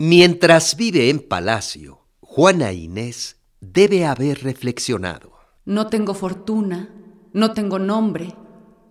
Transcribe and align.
Mientras 0.00 0.76
vive 0.76 1.10
en 1.10 1.18
palacio, 1.18 2.06
Juana 2.20 2.72
Inés 2.72 3.34
debe 3.60 4.06
haber 4.06 4.44
reflexionado. 4.44 5.32
No 5.64 5.88
tengo 5.88 6.14
fortuna, 6.14 6.94
no 7.32 7.52
tengo 7.52 7.80
nombre, 7.80 8.32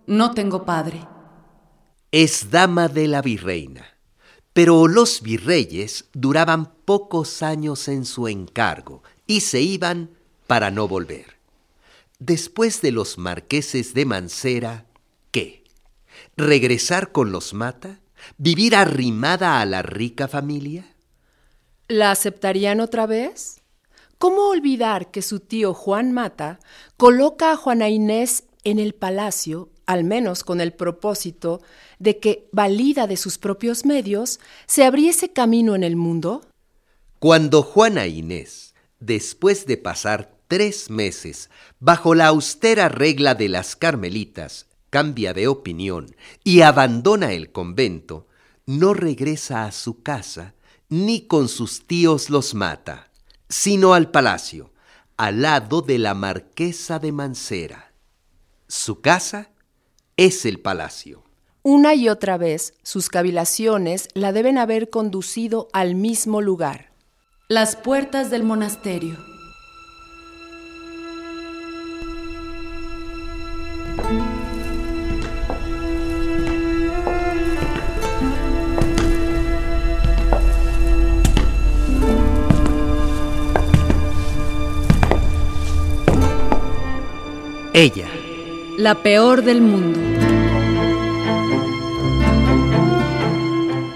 no 0.06 0.32
tengo 0.32 0.66
padre. 0.66 1.00
Es 2.12 2.50
dama 2.50 2.88
de 2.88 3.08
la 3.08 3.22
virreina, 3.22 3.86
pero 4.52 4.86
los 4.86 5.22
virreyes 5.22 6.10
duraban 6.12 6.74
pocos 6.84 7.42
años 7.42 7.88
en 7.88 8.04
su 8.04 8.28
encargo 8.28 9.02
y 9.26 9.40
se 9.40 9.62
iban 9.62 10.10
para 10.46 10.70
no 10.70 10.88
volver. 10.88 11.38
Después 12.18 12.82
de 12.82 12.92
los 12.92 13.16
marqueses 13.16 13.94
de 13.94 14.04
Mancera, 14.04 14.84
¿qué? 15.30 15.64
¿Regresar 16.36 17.12
con 17.12 17.32
los 17.32 17.54
Mata? 17.54 17.98
¿Vivir 18.36 18.76
arrimada 18.76 19.62
a 19.62 19.64
la 19.64 19.80
rica 19.80 20.28
familia? 20.28 20.96
¿La 21.90 22.10
aceptarían 22.10 22.80
otra 22.80 23.06
vez? 23.06 23.62
¿Cómo 24.18 24.48
olvidar 24.48 25.10
que 25.10 25.22
su 25.22 25.40
tío 25.40 25.72
Juan 25.72 26.12
Mata 26.12 26.60
coloca 26.98 27.50
a 27.50 27.56
Juana 27.56 27.88
Inés 27.88 28.44
en 28.62 28.78
el 28.78 28.94
palacio, 28.94 29.70
al 29.86 30.04
menos 30.04 30.44
con 30.44 30.60
el 30.60 30.74
propósito 30.74 31.62
de 31.98 32.18
que, 32.18 32.46
valida 32.52 33.06
de 33.06 33.16
sus 33.16 33.38
propios 33.38 33.86
medios, 33.86 34.38
se 34.66 34.84
abriese 34.84 35.32
camino 35.32 35.74
en 35.74 35.82
el 35.82 35.96
mundo? 35.96 36.44
Cuando 37.20 37.62
Juana 37.62 38.06
Inés, 38.06 38.74
después 39.00 39.64
de 39.64 39.78
pasar 39.78 40.36
tres 40.46 40.90
meses 40.90 41.48
bajo 41.80 42.14
la 42.14 42.26
austera 42.26 42.90
regla 42.90 43.34
de 43.34 43.48
las 43.48 43.76
carmelitas, 43.76 44.66
cambia 44.90 45.32
de 45.32 45.48
opinión 45.48 46.14
y 46.44 46.60
abandona 46.60 47.32
el 47.32 47.50
convento, 47.50 48.26
no 48.66 48.92
regresa 48.92 49.64
a 49.64 49.72
su 49.72 50.02
casa 50.02 50.54
ni 50.88 51.26
con 51.26 51.48
sus 51.48 51.86
tíos 51.86 52.30
los 52.30 52.54
mata, 52.54 53.10
sino 53.48 53.94
al 53.94 54.10
palacio, 54.10 54.72
al 55.16 55.42
lado 55.42 55.82
de 55.82 55.98
la 55.98 56.14
marquesa 56.14 56.98
de 56.98 57.12
Mancera. 57.12 57.92
Su 58.66 59.00
casa 59.00 59.50
es 60.16 60.44
el 60.44 60.60
palacio. 60.60 61.24
Una 61.62 61.94
y 61.94 62.08
otra 62.08 62.38
vez 62.38 62.74
sus 62.82 63.08
cavilaciones 63.08 64.08
la 64.14 64.32
deben 64.32 64.58
haber 64.58 64.90
conducido 64.90 65.68
al 65.72 65.94
mismo 65.94 66.40
lugar. 66.40 66.92
Las 67.48 67.76
puertas 67.76 68.30
del 68.30 68.42
monasterio. 68.42 69.16
Ella. 87.80 88.08
La 88.76 89.04
peor 89.04 89.44
del 89.44 89.60
mundo. 89.60 90.00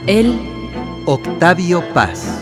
Él. 0.07 0.39
Octavio 1.05 1.83
Paz. 1.93 2.42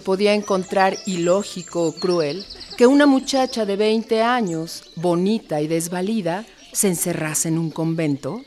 Podía 0.00 0.34
encontrar 0.34 0.98
ilógico 1.06 1.84
o 1.84 1.94
cruel 1.94 2.44
que 2.76 2.86
una 2.86 3.06
muchacha 3.06 3.64
de 3.64 3.76
20 3.76 4.22
años, 4.22 4.90
bonita 4.96 5.60
y 5.60 5.66
desvalida, 5.66 6.44
se 6.72 6.88
encerrase 6.88 7.48
en 7.48 7.58
un 7.58 7.70
convento? 7.70 8.42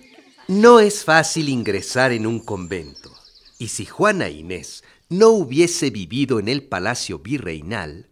No 0.47 0.79
es 0.79 1.03
fácil 1.03 1.49
ingresar 1.49 2.11
en 2.11 2.27
un 2.27 2.39
convento, 2.39 3.11
y 3.57 3.69
si 3.69 3.85
Juana 3.85 4.29
Inés 4.29 4.83
no 5.09 5.29
hubiese 5.29 5.89
vivido 5.89 6.39
en 6.39 6.47
el 6.47 6.63
palacio 6.63 7.19
virreinal, 7.19 8.09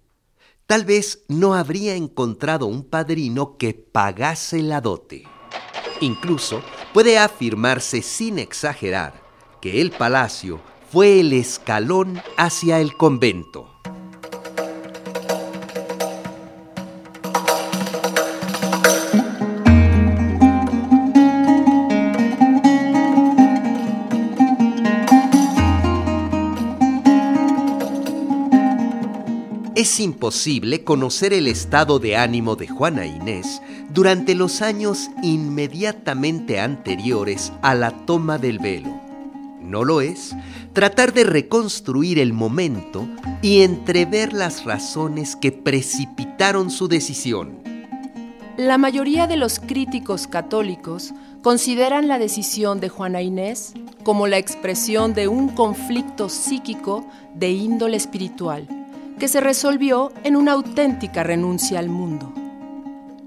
tal 0.66 0.86
vez 0.86 1.24
no 1.28 1.54
habría 1.54 1.96
encontrado 1.96 2.66
un 2.66 2.84
padrino 2.84 3.58
que 3.58 3.74
pagase 3.74 4.62
la 4.62 4.82
dote. 4.82 5.24
Incluso 6.02 6.62
puede 6.94 7.18
afirmarse 7.18 8.02
sin 8.02 8.40
exagerar 8.40 9.22
que 9.62 9.82
el 9.82 9.92
palacio 9.92 10.62
fue 10.92 11.20
el 11.20 11.34
escalón 11.34 12.22
hacia 12.38 12.80
el 12.80 12.96
convento. 12.96 13.68
Es 29.76 30.00
imposible 30.00 30.84
conocer 30.84 31.34
el 31.34 31.48
estado 31.48 32.00
de 32.00 32.18
ánimo 32.18 32.56
de 32.56 32.68
Juana 32.68 33.06
Inés 33.06 33.62
durante 33.90 34.36
los 34.36 34.64
años 34.64 35.10
inmediatamente 35.22 36.60
anteriores 36.60 37.54
a 37.62 37.76
la 37.76 37.92
toma 38.06 38.40
del 38.40 38.58
velo. 38.58 38.97
No 39.68 39.84
lo 39.84 40.00
es 40.00 40.34
tratar 40.72 41.14
de 41.14 41.26
reconstruir 41.26 42.20
el 42.20 42.32
momento 42.32 43.06
y 43.42 43.64
entrever 43.64 44.32
las 44.32 44.64
razones 44.64 45.36
que 45.36 45.52
precipitaron 45.52 46.72
su 46.72 46.88
decisión. 46.88 47.60
La 48.56 48.78
mayoría 48.78 49.28
de 49.28 49.36
los 49.36 49.60
críticos 49.60 50.26
católicos 50.26 51.14
consideran 51.44 52.08
la 52.08 52.18
decisión 52.18 52.80
de 52.80 52.88
Juana 52.88 53.22
Inés 53.22 53.74
como 54.04 54.28
la 54.28 54.38
expresión 54.38 55.14
de 55.14 55.28
un 55.28 55.50
conflicto 55.50 56.30
psíquico 56.30 57.06
de 57.36 57.52
índole 57.52 57.98
espiritual 57.98 58.68
que 59.20 59.28
se 59.28 59.42
resolvió 59.42 60.14
en 60.24 60.38
una 60.38 60.54
auténtica 60.54 61.24
renuncia 61.24 61.80
al 61.80 61.90
mundo. 61.90 62.34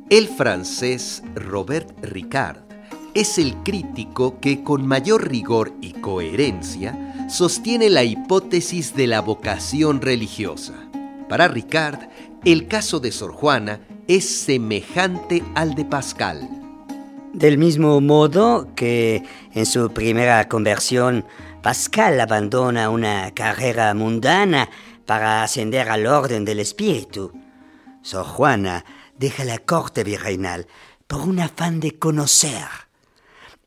El 0.08 0.26
francés 0.26 1.22
Robert 1.34 2.02
Ricard 2.02 2.69
es 3.15 3.38
el 3.38 3.56
crítico 3.62 4.38
que 4.41 4.62
con 4.62 4.87
mayor 4.87 5.28
rigor 5.28 5.72
y 5.81 5.93
coherencia 5.93 7.28
sostiene 7.28 7.91
la 7.91 8.04
hipótesis 8.04 8.94
de 8.94 9.06
la 9.06 9.21
vocación 9.21 10.00
religiosa. 10.00 10.75
Para 11.28 11.48
Ricard, 11.48 12.09
el 12.44 12.66
caso 12.66 13.00
de 13.00 13.12
Sor 13.12 13.32
Juana 13.32 13.81
es 14.09 14.28
semejante 14.28 15.43
al 15.54 15.75
de 15.75 15.84
Pascal. 15.84 16.48
Del 17.32 17.59
mismo 17.59 18.00
modo 18.00 18.69
que 18.75 19.22
en 19.53 19.66
su 19.66 19.92
primera 19.92 20.48
conversión, 20.48 21.25
Pascal 21.62 22.21
abandona 22.21 22.91
una 22.91 23.32
carrera 23.32 23.94
mundana 23.94 24.69
para 25.06 25.42
ascender 25.42 25.88
al 25.88 26.06
orden 26.06 26.44
del 26.44 26.60
espíritu. 26.60 27.32
Sor 28.03 28.25
Juana 28.25 28.84
deja 29.19 29.44
la 29.44 29.59
corte 29.59 30.03
virreinal 30.03 30.66
por 31.06 31.21
un 31.21 31.41
afán 31.41 31.80
de 31.80 31.98
conocer. 31.98 32.90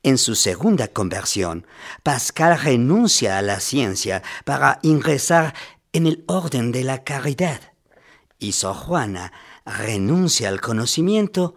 En 0.03 0.17
su 0.17 0.35
segunda 0.35 0.89
conversión, 0.89 1.65
Pascal 2.03 2.59
renuncia 2.59 3.37
a 3.37 3.41
la 3.41 3.59
ciencia 3.59 4.21
para 4.43 4.79
ingresar 4.83 5.55
en 5.93 6.07
el 6.07 6.23
orden 6.27 6.71
de 6.71 6.83
la 6.83 7.03
caridad. 7.03 7.61
Y 8.37 8.51
Sor 8.51 8.75
Juana 8.75 9.31
renuncia 9.65 10.49
al 10.49 10.59
conocimiento 10.59 11.55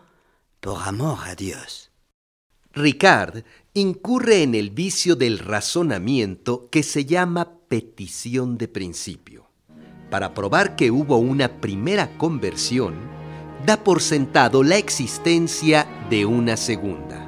por 0.60 0.82
amor 0.82 1.18
a 1.26 1.34
Dios. 1.34 1.90
Ricard 2.72 3.42
incurre 3.74 4.42
en 4.42 4.54
el 4.54 4.70
vicio 4.70 5.16
del 5.16 5.40
razonamiento 5.40 6.68
que 6.70 6.82
se 6.82 7.04
llama 7.04 7.58
petición 7.68 8.56
de 8.56 8.68
principio 8.68 9.46
para 10.10 10.34
probar 10.34 10.76
que 10.76 10.90
hubo 10.90 11.18
una 11.18 11.60
primera 11.60 12.16
conversión, 12.16 12.94
da 13.64 13.82
por 13.82 14.00
sentado 14.00 14.62
la 14.62 14.76
existencia 14.76 15.86
de 16.08 16.24
una 16.24 16.56
segunda. 16.56 17.25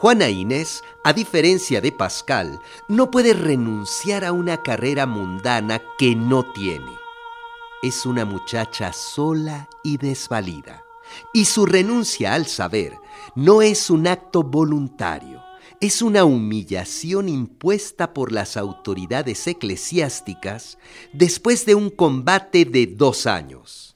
Juana 0.00 0.30
Inés, 0.30 0.82
a 1.04 1.12
diferencia 1.12 1.82
de 1.82 1.92
Pascal, 1.92 2.58
no 2.88 3.10
puede 3.10 3.34
renunciar 3.34 4.24
a 4.24 4.32
una 4.32 4.62
carrera 4.62 5.04
mundana 5.04 5.82
que 5.98 6.16
no 6.16 6.42
tiene. 6.54 6.90
Es 7.82 8.06
una 8.06 8.24
muchacha 8.24 8.94
sola 8.94 9.68
y 9.84 9.98
desvalida, 9.98 10.84
y 11.34 11.44
su 11.44 11.66
renuncia 11.66 12.32
al 12.32 12.46
saber 12.46 12.96
no 13.34 13.60
es 13.60 13.90
un 13.90 14.06
acto 14.06 14.42
voluntario, 14.42 15.42
es 15.80 16.00
una 16.00 16.24
humillación 16.24 17.28
impuesta 17.28 18.14
por 18.14 18.32
las 18.32 18.56
autoridades 18.56 19.46
eclesiásticas 19.46 20.78
después 21.12 21.66
de 21.66 21.74
un 21.74 21.90
combate 21.90 22.64
de 22.64 22.86
dos 22.86 23.26
años. 23.26 23.89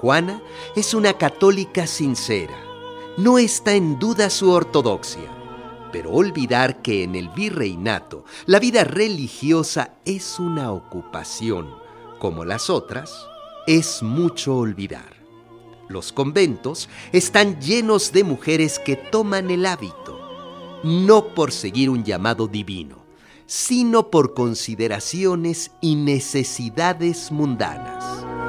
Juana 0.00 0.40
es 0.76 0.94
una 0.94 1.14
católica 1.14 1.88
sincera. 1.88 2.56
No 3.16 3.36
está 3.36 3.74
en 3.74 3.98
duda 3.98 4.30
su 4.30 4.48
ortodoxia, 4.50 5.28
pero 5.90 6.12
olvidar 6.12 6.82
que 6.82 7.02
en 7.02 7.16
el 7.16 7.28
virreinato 7.30 8.24
la 8.46 8.60
vida 8.60 8.84
religiosa 8.84 9.94
es 10.04 10.38
una 10.38 10.70
ocupación, 10.70 11.74
como 12.20 12.44
las 12.44 12.70
otras, 12.70 13.26
es 13.66 14.02
mucho 14.04 14.56
olvidar. 14.56 15.16
Los 15.88 16.12
conventos 16.12 16.88
están 17.10 17.60
llenos 17.60 18.12
de 18.12 18.22
mujeres 18.22 18.78
que 18.78 18.94
toman 18.94 19.50
el 19.50 19.66
hábito, 19.66 20.20
no 20.84 21.34
por 21.34 21.50
seguir 21.50 21.90
un 21.90 22.04
llamado 22.04 22.46
divino, 22.46 22.98
sino 23.46 24.10
por 24.10 24.34
consideraciones 24.34 25.72
y 25.80 25.96
necesidades 25.96 27.32
mundanas. 27.32 28.47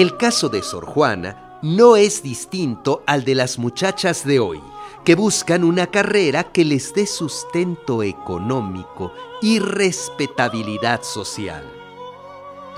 El 0.00 0.16
caso 0.16 0.48
de 0.48 0.62
Sor 0.62 0.86
Juana 0.86 1.58
no 1.60 1.94
es 1.94 2.22
distinto 2.22 3.02
al 3.06 3.22
de 3.22 3.34
las 3.34 3.58
muchachas 3.58 4.24
de 4.24 4.40
hoy, 4.40 4.58
que 5.04 5.14
buscan 5.14 5.62
una 5.62 5.88
carrera 5.88 6.44
que 6.44 6.64
les 6.64 6.94
dé 6.94 7.06
sustento 7.06 8.02
económico 8.02 9.12
y 9.42 9.58
respetabilidad 9.58 11.02
social. 11.02 11.70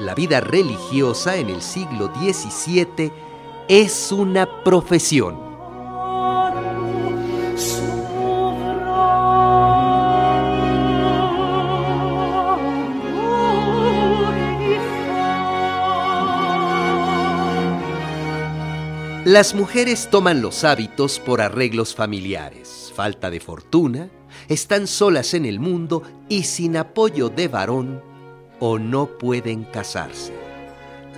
La 0.00 0.16
vida 0.16 0.40
religiosa 0.40 1.36
en 1.36 1.50
el 1.50 1.62
siglo 1.62 2.10
XVII 2.12 3.12
es 3.68 4.10
una 4.10 4.64
profesión 4.64 5.51
Las 19.32 19.54
mujeres 19.54 20.10
toman 20.10 20.42
los 20.42 20.62
hábitos 20.62 21.18
por 21.18 21.40
arreglos 21.40 21.94
familiares, 21.94 22.92
falta 22.94 23.30
de 23.30 23.40
fortuna, 23.40 24.10
están 24.46 24.86
solas 24.86 25.32
en 25.32 25.46
el 25.46 25.58
mundo 25.58 26.02
y 26.28 26.42
sin 26.42 26.76
apoyo 26.76 27.30
de 27.30 27.48
varón 27.48 28.02
o 28.60 28.78
no 28.78 29.06
pueden 29.16 29.64
casarse, 29.64 30.34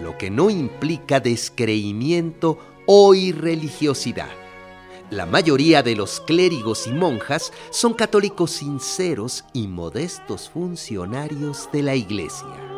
lo 0.00 0.16
que 0.16 0.30
no 0.30 0.48
implica 0.48 1.18
descreimiento 1.18 2.56
o 2.86 3.16
irreligiosidad. 3.16 4.30
La 5.10 5.26
mayoría 5.26 5.82
de 5.82 5.96
los 5.96 6.20
clérigos 6.20 6.86
y 6.86 6.92
monjas 6.92 7.52
son 7.70 7.94
católicos 7.94 8.52
sinceros 8.52 9.44
y 9.52 9.66
modestos 9.66 10.50
funcionarios 10.50 11.68
de 11.72 11.82
la 11.82 11.96
Iglesia. 11.96 12.73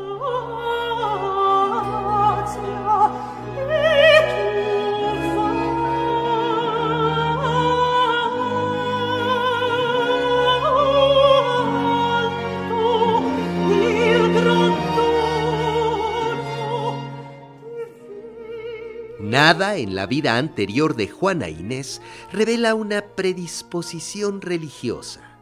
Nada 19.46 19.76
en 19.76 19.94
la 19.94 20.06
vida 20.06 20.38
anterior 20.38 20.96
de 20.96 21.06
Juana 21.06 21.48
Inés 21.48 22.02
revela 22.32 22.74
una 22.74 23.14
predisposición 23.14 24.40
religiosa. 24.40 25.38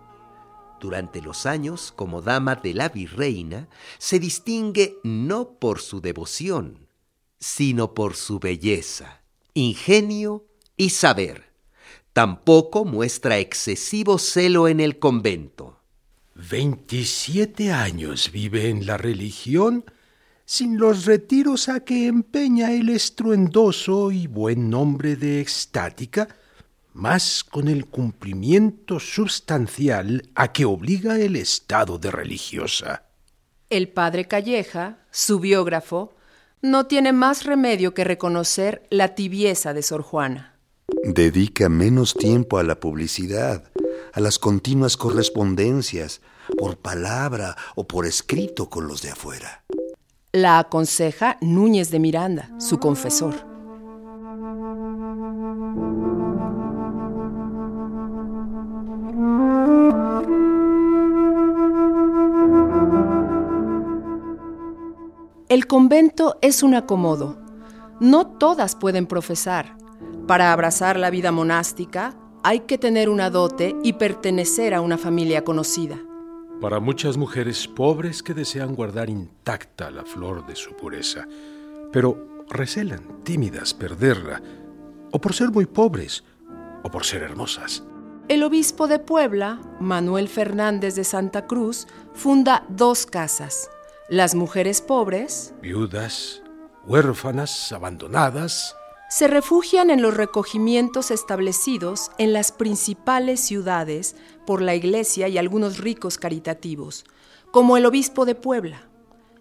Durante 0.78 1.22
los 1.22 1.46
años, 1.46 1.90
como 1.90 2.20
dama 2.20 2.54
de 2.54 2.74
la 2.74 2.90
virreina, 2.90 3.66
se 3.96 4.18
distingue 4.18 4.98
no 5.04 5.58
por 5.58 5.80
su 5.80 6.02
devoción, 6.02 6.86
sino 7.40 7.94
por 7.94 8.14
su 8.14 8.40
belleza, 8.40 9.22
ingenio 9.54 10.44
y 10.76 10.90
saber. 10.90 11.54
Tampoco 12.12 12.84
muestra 12.84 13.38
excesivo 13.38 14.18
celo 14.18 14.68
en 14.68 14.80
el 14.80 14.98
convento. 14.98 15.80
Veintisiete 16.34 17.72
años 17.72 18.30
vive 18.30 18.68
en 18.68 18.84
la 18.84 18.98
religión 18.98 19.86
sin 20.44 20.78
los 20.78 21.06
retiros 21.06 21.68
a 21.68 21.80
que 21.80 22.06
empeña 22.06 22.72
el 22.72 22.90
estruendoso 22.90 24.12
y 24.12 24.26
buen 24.26 24.68
nombre 24.70 25.16
de 25.16 25.40
extática, 25.40 26.28
más 26.92 27.42
con 27.42 27.68
el 27.68 27.86
cumplimiento 27.86 29.00
substancial 29.00 30.30
a 30.34 30.52
que 30.52 30.64
obliga 30.64 31.18
el 31.18 31.36
estado 31.36 31.98
de 31.98 32.10
religiosa. 32.10 33.04
El 33.70 33.88
padre 33.88 34.26
Calleja, 34.26 34.98
su 35.10 35.40
biógrafo, 35.40 36.14
no 36.62 36.86
tiene 36.86 37.12
más 37.12 37.44
remedio 37.44 37.94
que 37.94 38.04
reconocer 38.04 38.86
la 38.90 39.14
tibieza 39.14 39.74
de 39.74 39.82
Sor 39.82 40.02
Juana. 40.02 40.56
Dedica 41.02 41.68
menos 41.68 42.14
tiempo 42.14 42.58
a 42.58 42.62
la 42.62 42.78
publicidad, 42.78 43.70
a 44.12 44.20
las 44.20 44.38
continuas 44.38 44.96
correspondencias, 44.96 46.20
por 46.58 46.76
palabra 46.76 47.56
o 47.74 47.88
por 47.88 48.06
escrito 48.06 48.68
con 48.68 48.86
los 48.86 49.02
de 49.02 49.10
afuera 49.10 49.64
la 50.34 50.58
aconseja 50.58 51.38
Núñez 51.40 51.92
de 51.92 52.00
Miranda, 52.00 52.50
su 52.58 52.80
confesor. 52.80 53.34
El 65.48 65.68
convento 65.68 66.36
es 66.42 66.64
un 66.64 66.74
acomodo. 66.74 67.38
No 68.00 68.26
todas 68.26 68.74
pueden 68.74 69.06
profesar. 69.06 69.76
Para 70.26 70.52
abrazar 70.52 70.98
la 70.98 71.10
vida 71.10 71.30
monástica 71.30 72.16
hay 72.42 72.60
que 72.60 72.76
tener 72.76 73.08
una 73.08 73.30
dote 73.30 73.76
y 73.84 73.92
pertenecer 73.92 74.74
a 74.74 74.80
una 74.80 74.98
familia 74.98 75.44
conocida 75.44 76.00
para 76.60 76.80
muchas 76.80 77.16
mujeres 77.16 77.66
pobres 77.68 78.22
que 78.22 78.34
desean 78.34 78.74
guardar 78.74 79.10
intacta 79.10 79.90
la 79.90 80.04
flor 80.04 80.46
de 80.46 80.56
su 80.56 80.74
pureza, 80.76 81.26
pero 81.92 82.44
recelan, 82.48 83.22
tímidas, 83.24 83.74
perderla, 83.74 84.42
o 85.10 85.20
por 85.20 85.34
ser 85.34 85.50
muy 85.50 85.66
pobres, 85.66 86.24
o 86.82 86.90
por 86.90 87.04
ser 87.04 87.22
hermosas. 87.22 87.82
El 88.28 88.42
obispo 88.42 88.88
de 88.88 88.98
Puebla, 88.98 89.60
Manuel 89.80 90.28
Fernández 90.28 90.94
de 90.94 91.04
Santa 91.04 91.46
Cruz, 91.46 91.86
funda 92.14 92.64
dos 92.68 93.04
casas. 93.04 93.68
Las 94.08 94.34
mujeres 94.34 94.80
pobres, 94.80 95.54
viudas, 95.60 96.42
huérfanas, 96.86 97.72
abandonadas, 97.72 98.74
se 99.10 99.28
refugian 99.28 99.90
en 99.90 100.02
los 100.02 100.16
recogimientos 100.16 101.10
establecidos 101.10 102.10
en 102.18 102.32
las 102.32 102.50
principales 102.50 103.40
ciudades 103.40 104.16
por 104.46 104.62
la 104.62 104.74
Iglesia 104.74 105.28
y 105.28 105.38
algunos 105.38 105.78
ricos 105.78 106.18
caritativos, 106.18 107.04
como 107.50 107.76
el 107.76 107.86
obispo 107.86 108.24
de 108.24 108.34
Puebla. 108.34 108.88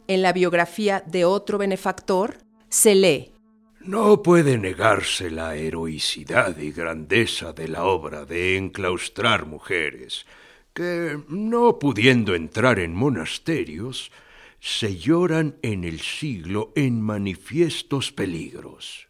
En 0.07 0.21
la 0.21 0.33
biografía 0.33 1.03
de 1.05 1.25
otro 1.25 1.57
benefactor 1.57 2.37
se 2.69 2.95
lee. 2.95 3.33
No 3.79 4.21
puede 4.21 4.57
negarse 4.57 5.29
la 5.29 5.55
heroicidad 5.55 6.57
y 6.57 6.71
grandeza 6.71 7.51
de 7.51 7.67
la 7.67 7.83
obra 7.83 8.25
de 8.25 8.57
enclaustrar 8.57 9.45
mujeres, 9.45 10.25
que, 10.73 11.19
no 11.27 11.79
pudiendo 11.79 12.33
entrar 12.33 12.79
en 12.79 12.95
monasterios, 12.95 14.11
se 14.59 14.95
lloran 14.95 15.57
en 15.61 15.83
el 15.83 15.99
siglo 15.99 16.71
en 16.75 17.01
manifiestos 17.01 18.13
peligros. 18.13 19.09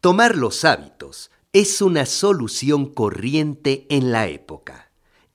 Tomar 0.00 0.36
los 0.36 0.64
hábitos 0.64 1.30
es 1.52 1.80
una 1.80 2.04
solución 2.04 2.92
corriente 2.92 3.86
en 3.88 4.10
la 4.10 4.26
época. 4.26 4.87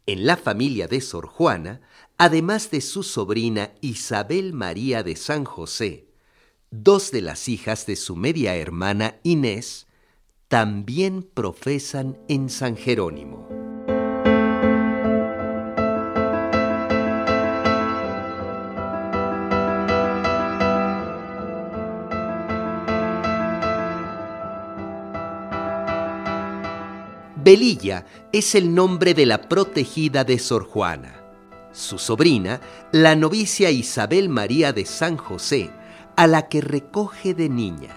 En 0.06 0.26
la 0.26 0.36
familia 0.36 0.88
de 0.88 1.00
Sor 1.00 1.28
Juana, 1.28 1.80
además 2.18 2.72
de 2.72 2.82
su 2.82 3.04
sobrina 3.04 3.72
Isabel 3.80 4.54
María 4.54 5.02
de 5.02 5.16
San 5.16 5.46
José, 5.46 6.08
dos 6.72 7.12
de 7.12 7.22
las 7.22 7.48
hijas 7.48 7.86
de 7.86 7.96
su 7.96 8.16
media 8.16 8.56
hermana 8.56 9.16
Inés 9.24 9.88
también 10.50 11.24
profesan 11.24 12.18
en 12.28 12.50
San 12.50 12.76
Jerónimo. 12.76 13.73
Belilla 27.44 28.06
es 28.32 28.56
el 28.56 28.74
nombre 28.74 29.14
de 29.14 29.26
la 29.26 29.50
protegida 29.50 30.24
de 30.24 30.40
Sor 30.40 30.64
Juana. 30.64 31.20
Su 31.74 31.98
sobrina, 31.98 32.62
la 32.94 33.18
novicia 33.18 33.70
Isabel 33.70 34.30
María 34.30 34.72
de 34.72 34.86
San 34.86 35.18
José, 35.18 35.70
a 36.16 36.26
la 36.26 36.48
que 36.48 36.62
recoge 36.62 37.34
de 37.34 37.50
niña 37.50 37.94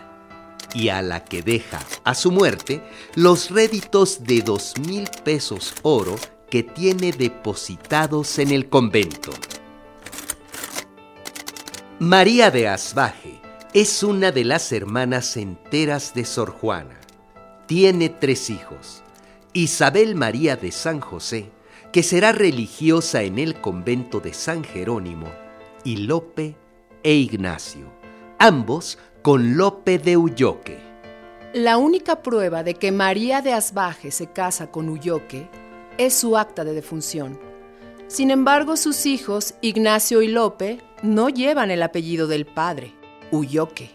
y 0.74 0.88
a 0.88 1.00
la 1.00 1.22
que 1.22 1.42
deja 1.42 1.80
a 2.02 2.14
su 2.16 2.32
muerte 2.32 2.82
los 3.14 3.50
réditos 3.50 4.24
de 4.24 4.42
dos 4.42 4.74
mil 4.84 5.08
pesos 5.22 5.74
oro 5.82 6.16
que 6.50 6.64
tiene 6.64 7.12
depositados 7.12 8.40
en 8.40 8.50
el 8.50 8.68
convento. 8.68 9.30
María 12.00 12.50
de 12.50 12.66
Asbaje 12.66 13.40
es 13.74 14.02
una 14.02 14.32
de 14.32 14.44
las 14.44 14.72
hermanas 14.72 15.36
enteras 15.36 16.14
de 16.14 16.24
Sor 16.24 16.50
Juana. 16.50 16.98
Tiene 17.66 18.08
tres 18.08 18.50
hijos. 18.50 19.04
Isabel 19.56 20.16
María 20.16 20.56
de 20.56 20.70
San 20.70 21.00
José, 21.00 21.50
que 21.90 22.02
será 22.02 22.32
religiosa 22.32 23.22
en 23.22 23.38
el 23.38 23.58
convento 23.62 24.20
de 24.20 24.34
San 24.34 24.62
Jerónimo, 24.62 25.28
y 25.82 25.96
Lope 25.96 26.54
e 27.02 27.14
Ignacio, 27.14 27.90
ambos 28.38 28.98
con 29.22 29.56
Lope 29.56 29.98
de 29.98 30.18
Ulloque. 30.18 30.78
La 31.54 31.78
única 31.78 32.22
prueba 32.22 32.64
de 32.64 32.74
que 32.74 32.92
María 32.92 33.40
de 33.40 33.54
Asbaje 33.54 34.10
se 34.10 34.26
casa 34.26 34.70
con 34.70 34.90
Ulloque 34.90 35.48
es 35.96 36.12
su 36.12 36.36
acta 36.36 36.62
de 36.62 36.74
defunción. 36.74 37.40
Sin 38.08 38.30
embargo, 38.30 38.76
sus 38.76 39.06
hijos, 39.06 39.54
Ignacio 39.62 40.20
y 40.20 40.28
Lope, 40.28 40.82
no 41.02 41.30
llevan 41.30 41.70
el 41.70 41.82
apellido 41.82 42.26
del 42.26 42.44
padre, 42.44 42.92
Ulloque. 43.30 43.88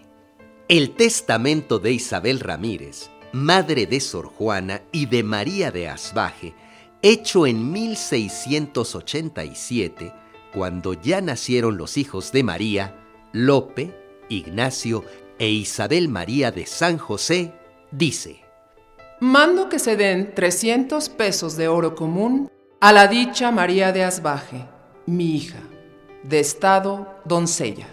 El 0.67 0.95
testamento 0.95 1.77
de 1.77 1.91
Isabel 1.91 2.39
Ramírez, 2.39 3.11
madre 3.33 3.85
de 3.85 3.99
Sor 3.99 4.27
Juana 4.27 4.81
y 4.91 5.05
de 5.05 5.23
María 5.23 5.71
de 5.71 5.87
Asbaje, 5.87 6.53
hecho 7.01 7.47
en 7.47 7.71
1687, 7.71 10.13
cuando 10.53 10.93
ya 10.93 11.21
nacieron 11.21 11.77
los 11.77 11.97
hijos 11.97 12.31
de 12.31 12.43
María, 12.43 12.95
Lope, 13.31 13.95
Ignacio 14.29 15.03
e 15.39 15.49
Isabel 15.49 16.09
María 16.09 16.51
de 16.51 16.65
San 16.65 16.97
José, 16.97 17.53
dice, 17.91 18.41
Mando 19.19 19.69
que 19.69 19.79
se 19.79 19.95
den 19.95 20.33
300 20.33 21.09
pesos 21.09 21.55
de 21.55 21.67
oro 21.67 21.95
común 21.95 22.51
a 22.79 22.91
la 22.91 23.07
dicha 23.07 23.51
María 23.51 23.91
de 23.91 24.03
Asbaje, 24.03 24.65
mi 25.05 25.35
hija, 25.35 25.59
de 26.23 26.39
estado 26.39 27.19
doncella. 27.25 27.87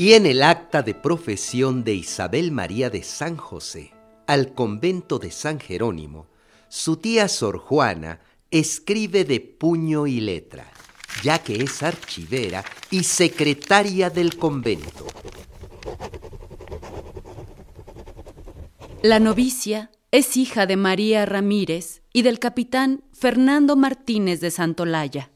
Y 0.00 0.12
en 0.12 0.26
el 0.26 0.44
acta 0.44 0.82
de 0.82 0.94
profesión 0.94 1.82
de 1.82 1.92
Isabel 1.92 2.52
María 2.52 2.88
de 2.88 3.02
San 3.02 3.36
José 3.36 3.92
al 4.28 4.54
convento 4.54 5.18
de 5.18 5.32
San 5.32 5.58
Jerónimo, 5.58 6.28
su 6.68 6.98
tía 6.98 7.26
Sor 7.26 7.58
Juana 7.58 8.20
escribe 8.52 9.24
de 9.24 9.40
puño 9.40 10.06
y 10.06 10.20
letra, 10.20 10.70
ya 11.24 11.40
que 11.40 11.56
es 11.56 11.82
archivera 11.82 12.64
y 12.92 13.02
secretaria 13.02 14.08
del 14.08 14.36
convento. 14.36 15.04
La 19.02 19.18
novicia 19.18 19.90
es 20.12 20.36
hija 20.36 20.66
de 20.66 20.76
María 20.76 21.26
Ramírez 21.26 22.02
y 22.12 22.22
del 22.22 22.38
capitán 22.38 23.02
Fernando 23.12 23.74
Martínez 23.74 24.40
de 24.40 24.52
Santolaya. 24.52 25.32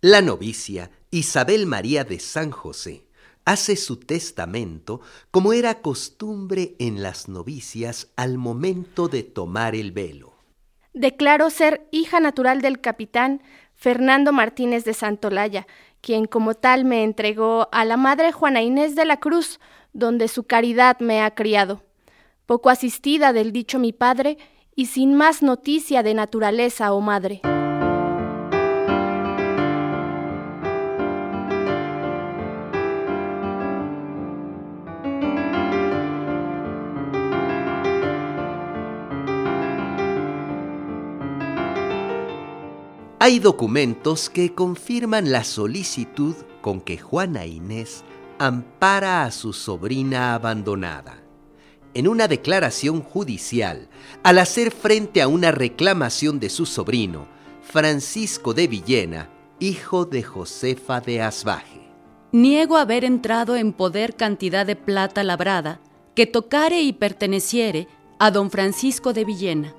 La 0.00 0.22
novicia 0.22 0.90
Isabel 1.10 1.66
María 1.66 2.04
de 2.04 2.18
San 2.18 2.50
José 2.50 3.09
hace 3.44 3.76
su 3.76 3.96
testamento 3.96 5.00
como 5.30 5.52
era 5.52 5.80
costumbre 5.82 6.74
en 6.78 7.02
las 7.02 7.28
novicias 7.28 8.10
al 8.16 8.38
momento 8.38 9.08
de 9.08 9.22
tomar 9.22 9.74
el 9.74 9.92
velo. 9.92 10.34
Declaro 10.92 11.50
ser 11.50 11.86
hija 11.92 12.20
natural 12.20 12.62
del 12.62 12.80
capitán 12.80 13.42
Fernando 13.74 14.32
Martínez 14.32 14.84
de 14.84 14.92
Santolaya, 14.92 15.66
quien 16.00 16.26
como 16.26 16.54
tal 16.54 16.84
me 16.84 17.04
entregó 17.04 17.68
a 17.72 17.84
la 17.84 17.96
madre 17.96 18.32
Juana 18.32 18.62
Inés 18.62 18.94
de 18.96 19.04
la 19.04 19.18
Cruz, 19.18 19.60
donde 19.92 20.28
su 20.28 20.44
caridad 20.44 20.98
me 21.00 21.22
ha 21.22 21.34
criado. 21.34 21.82
Poco 22.46 22.70
asistida 22.70 23.32
del 23.32 23.52
dicho 23.52 23.78
mi 23.78 23.92
padre 23.92 24.38
y 24.74 24.86
sin 24.86 25.14
más 25.14 25.42
noticia 25.42 26.02
de 26.02 26.14
naturaleza 26.14 26.92
o 26.92 26.96
oh 26.96 27.00
madre. 27.00 27.40
Hay 43.22 43.38
documentos 43.38 44.30
que 44.30 44.54
confirman 44.54 45.30
la 45.30 45.44
solicitud 45.44 46.34
con 46.62 46.80
que 46.80 46.96
Juana 46.96 47.44
Inés 47.44 48.02
ampara 48.38 49.24
a 49.24 49.30
su 49.30 49.52
sobrina 49.52 50.32
abandonada. 50.32 51.22
En 51.92 52.08
una 52.08 52.28
declaración 52.28 53.02
judicial, 53.02 53.90
al 54.22 54.38
hacer 54.38 54.70
frente 54.70 55.20
a 55.20 55.28
una 55.28 55.50
reclamación 55.50 56.40
de 56.40 56.48
su 56.48 56.64
sobrino, 56.64 57.28
Francisco 57.60 58.54
de 58.54 58.68
Villena, 58.68 59.28
hijo 59.58 60.06
de 60.06 60.22
Josefa 60.22 61.02
de 61.02 61.20
Asbaje. 61.20 61.92
Niego 62.32 62.78
haber 62.78 63.04
entrado 63.04 63.54
en 63.54 63.74
poder 63.74 64.16
cantidad 64.16 64.64
de 64.64 64.76
plata 64.76 65.22
labrada 65.24 65.82
que 66.14 66.26
tocare 66.26 66.80
y 66.80 66.94
perteneciere 66.94 67.86
a 68.18 68.30
don 68.30 68.50
Francisco 68.50 69.12
de 69.12 69.26
Villena. 69.26 69.74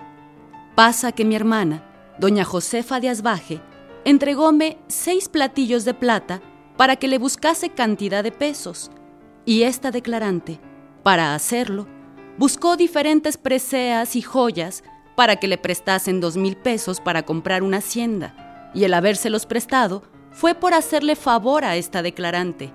Pasa 0.75 1.11
que 1.11 1.25
mi 1.25 1.33
hermana, 1.33 1.90
doña 2.21 2.45
Josefa 2.45 2.99
de 2.99 3.09
Asbaje, 3.09 3.61
entregóme 4.05 4.77
seis 4.87 5.27
platillos 5.27 5.85
de 5.85 5.95
plata 5.95 6.39
para 6.77 6.95
que 6.95 7.07
le 7.07 7.17
buscase 7.17 7.69
cantidad 7.71 8.23
de 8.23 8.31
pesos, 8.31 8.91
y 9.43 9.63
esta 9.63 9.89
declarante, 9.89 10.59
para 11.01 11.33
hacerlo, 11.33 11.87
buscó 12.37 12.77
diferentes 12.77 13.37
preseas 13.37 14.15
y 14.15 14.21
joyas 14.21 14.83
para 15.15 15.37
que 15.37 15.47
le 15.47 15.57
prestasen 15.57 16.21
dos 16.21 16.37
mil 16.37 16.55
pesos 16.55 17.01
para 17.01 17.23
comprar 17.23 17.63
una 17.63 17.77
hacienda, 17.77 18.69
y 18.75 18.83
el 18.83 18.93
habérselos 18.93 19.47
prestado 19.47 20.03
fue 20.29 20.53
por 20.53 20.75
hacerle 20.75 21.15
favor 21.15 21.65
a 21.65 21.75
esta 21.75 22.03
declarante, 22.03 22.71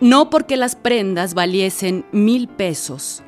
no 0.00 0.28
porque 0.28 0.58
las 0.58 0.76
prendas 0.76 1.32
valiesen 1.32 2.04
mil 2.12 2.46
pesos 2.46 3.22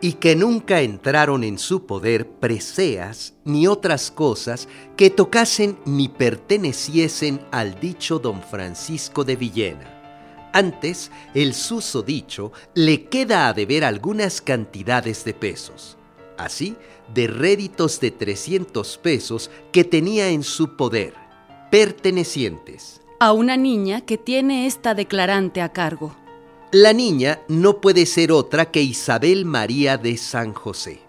y 0.00 0.14
que 0.14 0.36
nunca 0.36 0.80
entraron 0.80 1.44
en 1.44 1.58
su 1.58 1.86
poder 1.86 2.28
preseas 2.28 3.34
ni 3.44 3.66
otras 3.66 4.10
cosas 4.10 4.68
que 4.96 5.10
tocasen 5.10 5.78
ni 5.84 6.08
perteneciesen 6.08 7.40
al 7.50 7.80
dicho 7.80 8.18
don 8.18 8.42
Francisco 8.42 9.24
de 9.24 9.36
Villena. 9.36 10.50
Antes, 10.52 11.10
el 11.34 11.54
susodicho 11.54 12.52
le 12.74 13.04
queda 13.04 13.48
a 13.48 13.52
deber 13.52 13.84
algunas 13.84 14.40
cantidades 14.40 15.24
de 15.24 15.34
pesos, 15.34 15.98
así 16.36 16.76
de 17.12 17.26
réditos 17.26 18.00
de 18.00 18.10
300 18.10 18.98
pesos 18.98 19.50
que 19.72 19.84
tenía 19.84 20.28
en 20.28 20.42
su 20.42 20.76
poder, 20.76 21.14
pertenecientes 21.70 22.98
a 23.20 23.32
una 23.32 23.56
niña 23.56 24.02
que 24.02 24.16
tiene 24.16 24.66
esta 24.66 24.94
declarante 24.94 25.60
a 25.60 25.70
cargo. 25.70 26.14
La 26.72 26.92
niña 26.92 27.40
no 27.48 27.80
puede 27.80 28.04
ser 28.04 28.30
otra 28.30 28.70
que 28.70 28.82
Isabel 28.82 29.46
María 29.46 29.96
de 29.96 30.18
San 30.18 30.52
José. 30.52 31.00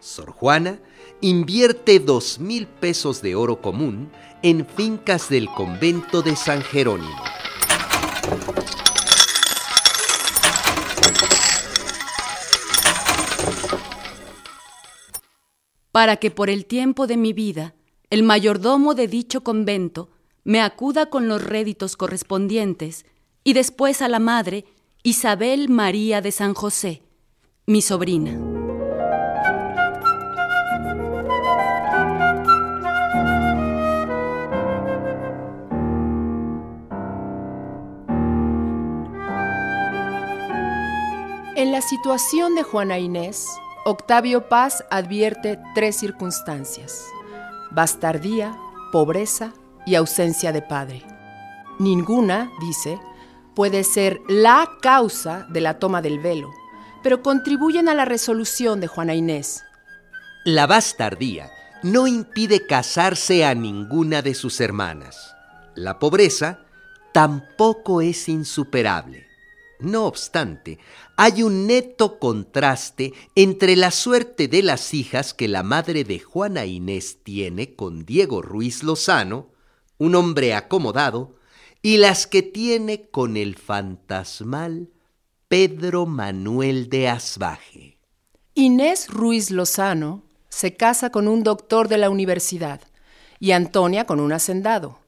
Sor 0.00 0.32
Juana 0.32 0.80
invierte 1.20 2.00
dos 2.00 2.40
mil 2.40 2.66
pesos 2.66 3.22
de 3.22 3.36
oro 3.36 3.62
común 3.62 4.10
en 4.42 4.66
fincas 4.66 5.28
del 5.28 5.48
convento 5.48 6.22
de 6.22 6.34
San 6.34 6.60
Jerónimo. 6.60 7.22
Para 15.92 16.16
que 16.16 16.32
por 16.32 16.50
el 16.50 16.66
tiempo 16.66 17.06
de 17.06 17.16
mi 17.16 17.32
vida 17.32 17.76
el 18.10 18.24
mayordomo 18.24 18.96
de 18.96 19.06
dicho 19.06 19.44
convento 19.44 20.10
me 20.42 20.60
acuda 20.60 21.10
con 21.10 21.28
los 21.28 21.44
réditos 21.44 21.96
correspondientes 21.96 23.06
y 23.44 23.52
después 23.52 24.02
a 24.02 24.08
la 24.08 24.18
madre 24.18 24.64
Isabel 25.08 25.68
María 25.68 26.20
de 26.20 26.32
San 26.32 26.52
José, 26.52 27.00
mi 27.64 27.80
sobrina. 27.80 28.32
En 41.54 41.70
la 41.70 41.80
situación 41.82 42.56
de 42.56 42.64
Juana 42.64 42.96
e 42.96 43.02
Inés, 43.02 43.46
Octavio 43.84 44.48
Paz 44.48 44.84
advierte 44.90 45.60
tres 45.76 45.94
circunstancias. 45.94 47.04
Bastardía, 47.70 48.58
pobreza 48.90 49.52
y 49.86 49.94
ausencia 49.94 50.50
de 50.50 50.62
padre. 50.62 51.04
Ninguna, 51.78 52.50
dice, 52.58 52.98
puede 53.56 53.84
ser 53.84 54.20
la 54.28 54.70
causa 54.82 55.46
de 55.48 55.62
la 55.62 55.78
toma 55.78 56.02
del 56.02 56.20
velo, 56.20 56.52
pero 57.02 57.22
contribuyen 57.22 57.88
a 57.88 57.94
la 57.94 58.04
resolución 58.04 58.80
de 58.80 58.86
Juana 58.86 59.14
Inés. 59.14 59.64
La 60.44 60.66
bastardía 60.66 61.50
no 61.82 62.06
impide 62.06 62.66
casarse 62.66 63.46
a 63.46 63.54
ninguna 63.54 64.20
de 64.20 64.34
sus 64.34 64.60
hermanas. 64.60 65.34
La 65.74 65.98
pobreza 65.98 66.60
tampoco 67.12 68.02
es 68.02 68.28
insuperable. 68.28 69.26
No 69.80 70.04
obstante, 70.04 70.78
hay 71.16 71.42
un 71.42 71.66
neto 71.66 72.18
contraste 72.18 73.14
entre 73.34 73.74
la 73.74 73.90
suerte 73.90 74.48
de 74.48 74.62
las 74.62 74.92
hijas 74.92 75.32
que 75.32 75.48
la 75.48 75.62
madre 75.62 76.04
de 76.04 76.18
Juana 76.18 76.66
Inés 76.66 77.18
tiene 77.22 77.74
con 77.74 78.04
Diego 78.04 78.42
Ruiz 78.42 78.82
Lozano, 78.82 79.48
un 79.98 80.14
hombre 80.14 80.54
acomodado, 80.54 81.36
y 81.82 81.98
las 81.98 82.26
que 82.26 82.42
tiene 82.42 83.08
con 83.10 83.36
el 83.36 83.56
fantasmal 83.56 84.90
Pedro 85.48 86.06
Manuel 86.06 86.88
de 86.88 87.08
Asbaje. 87.08 87.98
Inés 88.54 89.08
Ruiz 89.08 89.50
Lozano 89.50 90.24
se 90.48 90.74
casa 90.74 91.10
con 91.10 91.28
un 91.28 91.42
doctor 91.42 91.88
de 91.88 91.98
la 91.98 92.10
universidad 92.10 92.80
y 93.38 93.52
Antonia 93.52 94.06
con 94.06 94.18
un 94.18 94.32
hacendado. 94.32 95.00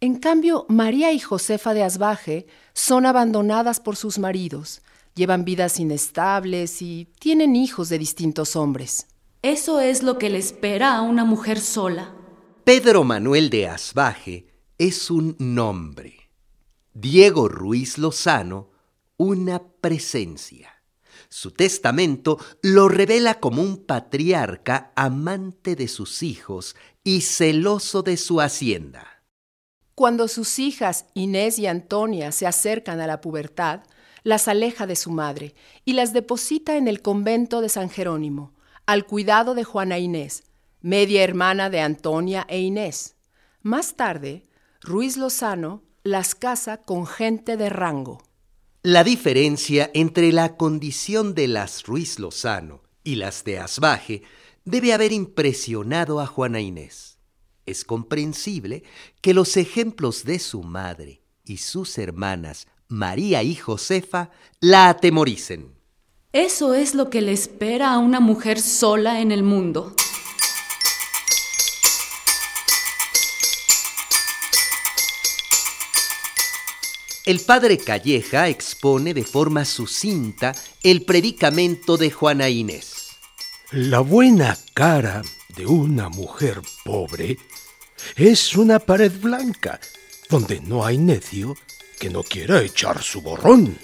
En 0.00 0.16
cambio, 0.16 0.66
María 0.68 1.12
y 1.12 1.18
Josefa 1.18 1.74
de 1.74 1.82
Asbaje 1.82 2.46
son 2.72 3.06
abandonadas 3.06 3.80
por 3.80 3.96
sus 3.96 4.18
maridos, 4.18 4.82
llevan 5.14 5.44
vidas 5.44 5.78
inestables 5.78 6.82
y 6.82 7.08
tienen 7.18 7.56
hijos 7.56 7.88
de 7.88 7.98
distintos 7.98 8.56
hombres. 8.56 9.06
Eso 9.42 9.80
es 9.80 10.02
lo 10.02 10.18
que 10.18 10.30
le 10.30 10.38
espera 10.38 10.96
a 10.96 11.02
una 11.02 11.24
mujer 11.24 11.60
sola. 11.60 12.12
Pedro 12.64 13.04
Manuel 13.04 13.48
de 13.48 13.68
Asbaje 13.68 14.46
es 14.78 15.10
un 15.10 15.36
nombre. 15.38 16.30
Diego 16.92 17.48
Ruiz 17.48 17.96
Lozano, 17.98 18.70
una 19.16 19.62
presencia. 19.62 20.70
Su 21.28 21.50
testamento 21.50 22.38
lo 22.62 22.88
revela 22.88 23.40
como 23.40 23.62
un 23.62 23.84
patriarca 23.84 24.92
amante 24.94 25.76
de 25.76 25.88
sus 25.88 26.22
hijos 26.22 26.76
y 27.02 27.22
celoso 27.22 28.02
de 28.02 28.16
su 28.16 28.40
hacienda. 28.40 29.22
Cuando 29.94 30.28
sus 30.28 30.58
hijas 30.58 31.06
Inés 31.14 31.58
y 31.58 31.66
Antonia 31.66 32.30
se 32.30 32.46
acercan 32.46 33.00
a 33.00 33.06
la 33.06 33.22
pubertad, 33.22 33.80
las 34.24 34.46
aleja 34.46 34.86
de 34.86 34.96
su 34.96 35.10
madre 35.10 35.54
y 35.86 35.94
las 35.94 36.12
deposita 36.12 36.76
en 36.76 36.86
el 36.86 37.00
convento 37.00 37.62
de 37.62 37.70
San 37.70 37.88
Jerónimo, 37.88 38.52
al 38.84 39.06
cuidado 39.06 39.54
de 39.54 39.64
Juana 39.64 39.98
Inés, 39.98 40.44
media 40.82 41.24
hermana 41.24 41.70
de 41.70 41.80
Antonia 41.80 42.44
e 42.48 42.60
Inés. 42.60 43.16
Más 43.62 43.94
tarde, 43.96 44.45
Ruiz 44.86 45.16
Lozano 45.16 45.82
las 46.04 46.34
casa 46.34 46.78
con 46.78 47.06
gente 47.06 47.56
de 47.56 47.68
rango. 47.68 48.22
La 48.82 49.02
diferencia 49.04 49.90
entre 49.92 50.32
la 50.32 50.56
condición 50.56 51.34
de 51.34 51.48
las 51.48 51.82
Ruiz 51.82 52.18
Lozano 52.18 52.82
y 53.02 53.16
las 53.16 53.42
de 53.44 53.58
Asbaje 53.58 54.22
debe 54.64 54.92
haber 54.92 55.12
impresionado 55.12 56.20
a 56.20 56.26
Juana 56.26 56.60
Inés 56.60 57.16
es 57.66 57.84
comprensible 57.84 58.84
que 59.20 59.34
los 59.34 59.56
ejemplos 59.56 60.24
de 60.24 60.38
su 60.38 60.62
madre 60.62 61.20
y 61.44 61.58
sus 61.58 61.98
hermanas 61.98 62.68
María 62.88 63.42
y 63.42 63.56
Josefa 63.56 64.30
la 64.60 64.88
atemoricen. 64.88 65.74
Eso 66.32 66.74
es 66.74 66.94
lo 66.94 67.10
que 67.10 67.20
le 67.20 67.32
espera 67.32 67.92
a 67.92 67.98
una 67.98 68.20
mujer 68.20 68.60
sola 68.60 69.20
en 69.20 69.32
el 69.32 69.42
mundo. 69.42 69.94
El 77.26 77.40
padre 77.40 77.76
Calleja 77.76 78.48
expone 78.48 79.12
de 79.12 79.24
forma 79.24 79.64
sucinta 79.64 80.54
el 80.84 81.04
predicamento 81.04 81.96
de 81.96 82.12
Juana 82.12 82.48
Inés. 82.48 83.08
La 83.72 83.98
buena 83.98 84.56
cara 84.74 85.22
de 85.56 85.66
una 85.66 86.08
mujer 86.08 86.62
pobre 86.84 87.36
es 88.14 88.54
una 88.54 88.78
pared 88.78 89.10
blanca 89.20 89.80
donde 90.30 90.60
no 90.60 90.86
hay 90.86 90.98
necio 90.98 91.56
que 91.98 92.10
no 92.10 92.22
quiera 92.22 92.62
echar 92.62 93.02
su 93.02 93.22
borrón. 93.22 93.76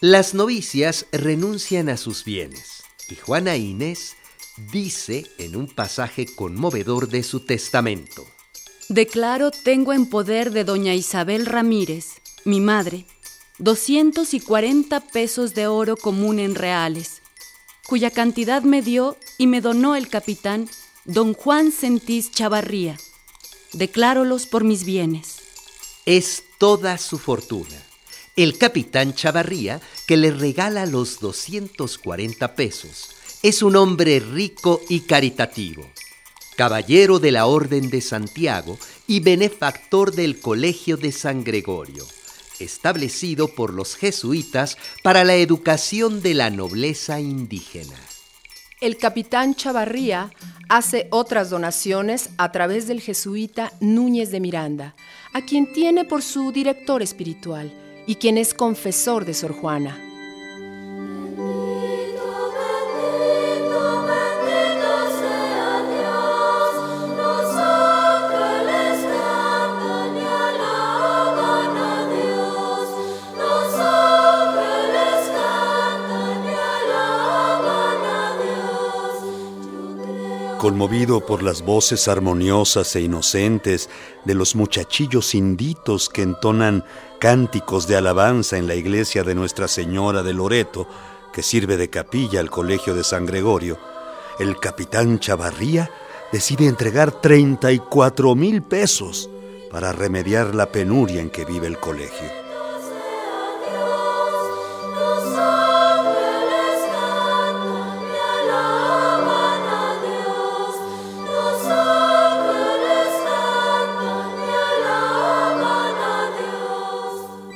Las 0.00 0.34
novicias 0.34 1.06
renuncian 1.12 1.88
a 1.90 1.96
sus 1.96 2.24
bienes 2.24 2.82
y 3.08 3.14
Juana 3.14 3.54
Inés 3.54 4.16
dice 4.72 5.24
en 5.38 5.54
un 5.54 5.68
pasaje 5.68 6.26
conmovedor 6.26 7.08
de 7.08 7.22
su 7.22 7.46
testamento. 7.46 8.26
Declaro 8.88 9.52
tengo 9.52 9.92
en 9.92 10.06
poder 10.06 10.50
de 10.50 10.64
doña 10.64 10.94
Isabel 10.94 11.46
Ramírez, 11.46 12.22
mi 12.48 12.60
madre, 12.60 13.06
240 13.58 15.00
pesos 15.00 15.54
de 15.54 15.66
oro 15.66 15.96
común 15.96 16.38
en 16.38 16.54
reales, 16.54 17.22
cuya 17.86 18.10
cantidad 18.10 18.62
me 18.62 18.82
dio 18.82 19.16
y 19.38 19.46
me 19.46 19.60
donó 19.60 19.94
el 19.94 20.08
capitán 20.08 20.68
don 21.04 21.34
Juan 21.34 21.72
Sentís 21.72 22.30
Chavarría 22.30 22.98
declárolos 23.72 24.46
por 24.46 24.64
mis 24.64 24.84
bienes. 24.84 25.36
Es 26.06 26.42
toda 26.58 26.98
su 26.98 27.18
fortuna. 27.18 27.82
El 28.36 28.56
capitán 28.56 29.14
Chavarría, 29.14 29.80
que 30.06 30.16
le 30.16 30.30
regala 30.30 30.86
los 30.86 31.20
240 31.20 32.54
pesos, 32.54 33.10
es 33.42 33.62
un 33.62 33.76
hombre 33.76 34.20
rico 34.20 34.80
y 34.88 35.00
caritativo, 35.00 35.88
caballero 36.56 37.18
de 37.18 37.32
la 37.32 37.46
Orden 37.46 37.90
de 37.90 38.00
Santiago 38.00 38.78
y 39.06 39.20
benefactor 39.20 40.14
del 40.14 40.40
Colegio 40.40 40.96
de 40.96 41.12
San 41.12 41.44
Gregorio, 41.44 42.06
establecido 42.60 43.48
por 43.48 43.72
los 43.72 43.96
jesuitas 43.96 44.76
para 45.02 45.24
la 45.24 45.34
educación 45.34 46.22
de 46.22 46.34
la 46.34 46.50
nobleza 46.50 47.20
indígena. 47.20 47.96
El 48.80 48.96
capitán 48.96 49.54
Chavarría 49.54 50.30
hace 50.68 51.08
otras 51.10 51.50
donaciones 51.50 52.30
a 52.36 52.52
través 52.52 52.86
del 52.86 53.00
jesuita 53.00 53.72
Núñez 53.80 54.30
de 54.30 54.40
Miranda, 54.40 54.94
a 55.32 55.44
quien 55.44 55.72
tiene 55.72 56.04
por 56.04 56.22
su 56.22 56.52
director 56.52 57.02
espiritual 57.02 57.72
y 58.06 58.16
quien 58.16 58.38
es 58.38 58.54
confesor 58.54 59.24
de 59.24 59.34
Sor 59.34 59.52
Juana. 59.52 60.07
Conmovido 80.58 81.24
por 81.24 81.42
las 81.42 81.62
voces 81.62 82.08
armoniosas 82.08 82.94
e 82.96 83.00
inocentes 83.00 83.88
de 84.24 84.34
los 84.34 84.56
muchachillos 84.56 85.34
inditos 85.34 86.08
que 86.08 86.22
entonan 86.22 86.84
cánticos 87.20 87.86
de 87.86 87.96
alabanza 87.96 88.58
en 88.58 88.66
la 88.66 88.74
iglesia 88.74 89.22
de 89.22 89.36
Nuestra 89.36 89.68
Señora 89.68 90.22
de 90.22 90.34
Loreto, 90.34 90.88
que 91.32 91.42
sirve 91.42 91.76
de 91.76 91.88
capilla 91.88 92.40
al 92.40 92.50
Colegio 92.50 92.94
de 92.94 93.04
San 93.04 93.24
Gregorio, 93.24 93.78
el 94.38 94.58
capitán 94.58 95.20
Chavarría 95.20 95.90
decide 96.32 96.66
entregar 96.66 97.12
34 97.12 98.34
mil 98.34 98.62
pesos 98.62 99.30
para 99.70 99.92
remediar 99.92 100.54
la 100.54 100.66
penuria 100.66 101.20
en 101.20 101.30
que 101.30 101.44
vive 101.44 101.68
el 101.68 101.78
colegio. 101.78 102.37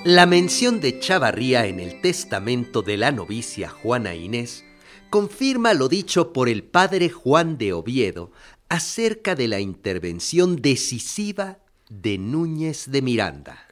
La 0.04 0.26
mención 0.26 0.80
de 0.80 0.98
Chavarría 0.98 1.66
en 1.66 1.78
el 1.78 2.00
testamento 2.00 2.82
de 2.82 2.96
la 2.96 3.12
novicia 3.12 3.68
Juana 3.68 4.16
Inés 4.16 4.64
confirma 5.10 5.74
lo 5.74 5.88
dicho 5.88 6.32
por 6.32 6.48
el 6.48 6.64
padre 6.64 7.08
Juan 7.08 7.56
de 7.56 7.72
Oviedo 7.72 8.32
acerca 8.68 9.36
de 9.36 9.46
la 9.46 9.60
intervención 9.60 10.56
decisiva 10.56 11.58
de 11.88 12.18
Núñez 12.18 12.90
de 12.90 13.00
Miranda. 13.00 13.68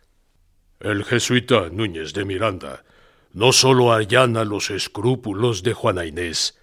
El 0.79 1.03
jesuita 1.03 1.69
Núñez 1.69 2.13
de 2.13 2.25
Miranda 2.25 2.85
no 3.33 3.53
solo 3.53 3.93
allana 3.93 4.45
los 4.45 4.71
escrúpulos 4.71 5.65
de 5.65 5.73
Juana 5.73 6.07
Inés, 6.07 6.57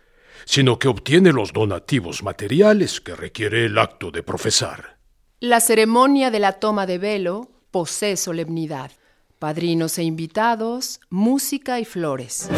sino 0.45 0.79
que 0.79 0.87
obtiene 0.87 1.33
los 1.33 1.51
donativos 1.51 2.23
materiales 2.23 3.01
que 3.01 3.17
requiere 3.17 3.65
el 3.65 3.77
acto 3.77 4.11
de 4.11 4.23
profesar. 4.23 4.97
La 5.41 5.59
ceremonia 5.59 6.31
de 6.31 6.39
la 6.39 6.53
toma 6.53 6.85
de 6.85 6.99
velo 6.99 7.51
posee 7.69 8.15
solemnidad 8.15 8.91
padrinos 9.39 9.97
e 9.97 10.03
invitados, 10.03 10.99
música 11.09 11.79
y 11.79 11.85
flores. 11.85 12.49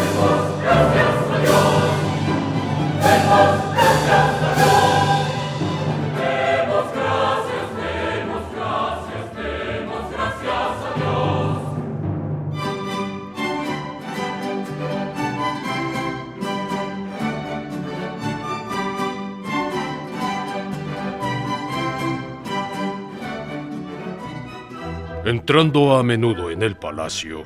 Entrando 25.30 25.96
a 25.96 26.02
menudo 26.02 26.50
en 26.50 26.64
el 26.64 26.76
palacio, 26.76 27.44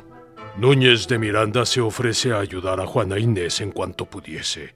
Núñez 0.56 1.06
de 1.10 1.20
Miranda 1.20 1.66
se 1.66 1.82
ofrece 1.82 2.32
a 2.32 2.40
ayudar 2.40 2.80
a 2.80 2.88
Juana 2.88 3.20
Inés 3.20 3.60
en 3.60 3.74
cuanto 3.74 4.06
pudiese. 4.06 4.74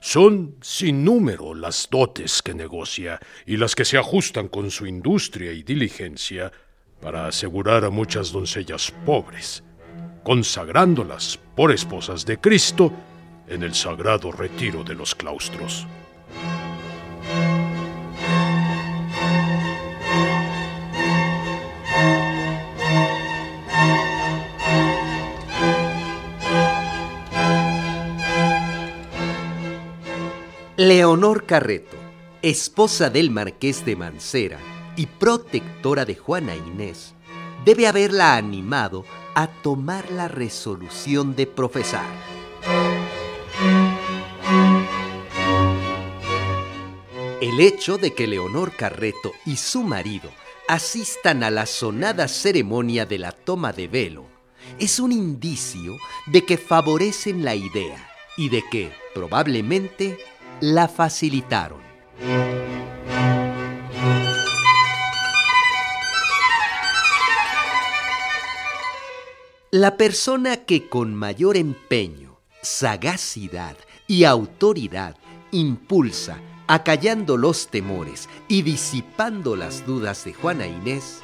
Son 0.00 0.54
sin 0.62 1.04
número 1.04 1.52
las 1.52 1.88
dotes 1.90 2.40
que 2.40 2.54
negocia 2.54 3.18
y 3.44 3.56
las 3.56 3.74
que 3.74 3.84
se 3.84 3.98
ajustan 3.98 4.46
con 4.46 4.70
su 4.70 4.86
industria 4.86 5.50
y 5.50 5.64
diligencia 5.64 6.52
para 7.00 7.26
asegurar 7.26 7.84
a 7.84 7.90
muchas 7.90 8.30
doncellas 8.30 8.92
pobres, 9.04 9.64
consagrándolas 10.22 11.40
por 11.56 11.72
esposas 11.72 12.24
de 12.24 12.38
Cristo 12.38 12.92
en 13.48 13.64
el 13.64 13.74
sagrado 13.74 14.30
retiro 14.30 14.84
de 14.84 14.94
los 14.94 15.16
claustros. 15.16 15.88
Leonor 30.88 31.46
Carreto, 31.46 31.96
esposa 32.42 33.08
del 33.08 33.30
marqués 33.30 33.86
de 33.86 33.94
Mancera 33.94 34.58
y 34.96 35.06
protectora 35.06 36.04
de 36.04 36.16
Juana 36.16 36.56
Inés, 36.56 37.14
debe 37.64 37.86
haberla 37.86 38.34
animado 38.34 39.04
a 39.36 39.46
tomar 39.46 40.10
la 40.10 40.26
resolución 40.26 41.36
de 41.36 41.46
profesar. 41.46 42.04
El 47.40 47.60
hecho 47.60 47.96
de 47.96 48.12
que 48.12 48.26
Leonor 48.26 48.74
Carreto 48.74 49.30
y 49.46 49.58
su 49.58 49.84
marido 49.84 50.32
asistan 50.66 51.44
a 51.44 51.52
la 51.52 51.66
sonada 51.66 52.26
ceremonia 52.26 53.06
de 53.06 53.18
la 53.20 53.30
toma 53.30 53.72
de 53.72 53.86
velo 53.86 54.26
es 54.80 54.98
un 54.98 55.12
indicio 55.12 55.96
de 56.26 56.44
que 56.44 56.56
favorecen 56.56 57.44
la 57.44 57.54
idea 57.54 58.08
y 58.36 58.48
de 58.48 58.64
que, 58.68 58.90
probablemente, 59.14 60.18
la 60.62 60.86
facilitaron. 60.86 61.80
La 69.72 69.96
persona 69.96 70.58
que 70.58 70.88
con 70.88 71.16
mayor 71.16 71.56
empeño, 71.56 72.38
sagacidad 72.62 73.76
y 74.06 74.22
autoridad 74.22 75.16
impulsa, 75.50 76.38
acallando 76.68 77.36
los 77.36 77.66
temores 77.66 78.28
y 78.46 78.62
disipando 78.62 79.56
las 79.56 79.84
dudas 79.84 80.24
de 80.24 80.32
Juana 80.32 80.68
Inés, 80.68 81.22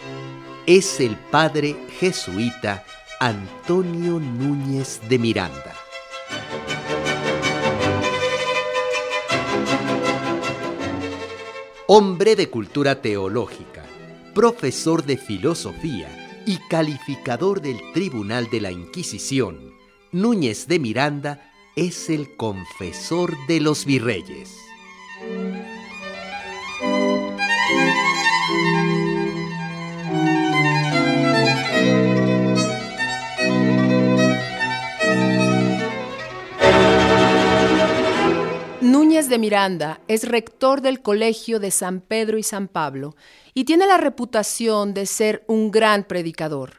es 0.66 0.98
el 0.98 1.14
padre 1.14 1.76
jesuita 2.00 2.84
Antonio 3.20 4.18
Núñez 4.18 5.00
de 5.08 5.20
Miranda. 5.20 5.87
Hombre 11.90 12.36
de 12.36 12.50
cultura 12.50 13.00
teológica, 13.00 13.82
profesor 14.34 15.06
de 15.06 15.16
filosofía 15.16 16.42
y 16.44 16.58
calificador 16.68 17.62
del 17.62 17.78
Tribunal 17.94 18.50
de 18.50 18.60
la 18.60 18.70
Inquisición, 18.70 19.72
Núñez 20.12 20.68
de 20.68 20.78
Miranda 20.80 21.50
es 21.76 22.10
el 22.10 22.36
confesor 22.36 23.34
de 23.46 23.60
los 23.60 23.86
virreyes. 23.86 24.67
De 39.26 39.38
Miranda 39.38 40.00
es 40.06 40.28
rector 40.28 40.80
del 40.80 41.02
Colegio 41.02 41.58
de 41.58 41.72
San 41.72 42.00
Pedro 42.00 42.38
y 42.38 42.44
San 42.44 42.68
Pablo 42.68 43.16
y 43.52 43.64
tiene 43.64 43.84
la 43.84 43.96
reputación 43.96 44.94
de 44.94 45.06
ser 45.06 45.44
un 45.48 45.72
gran 45.72 46.04
predicador. 46.04 46.74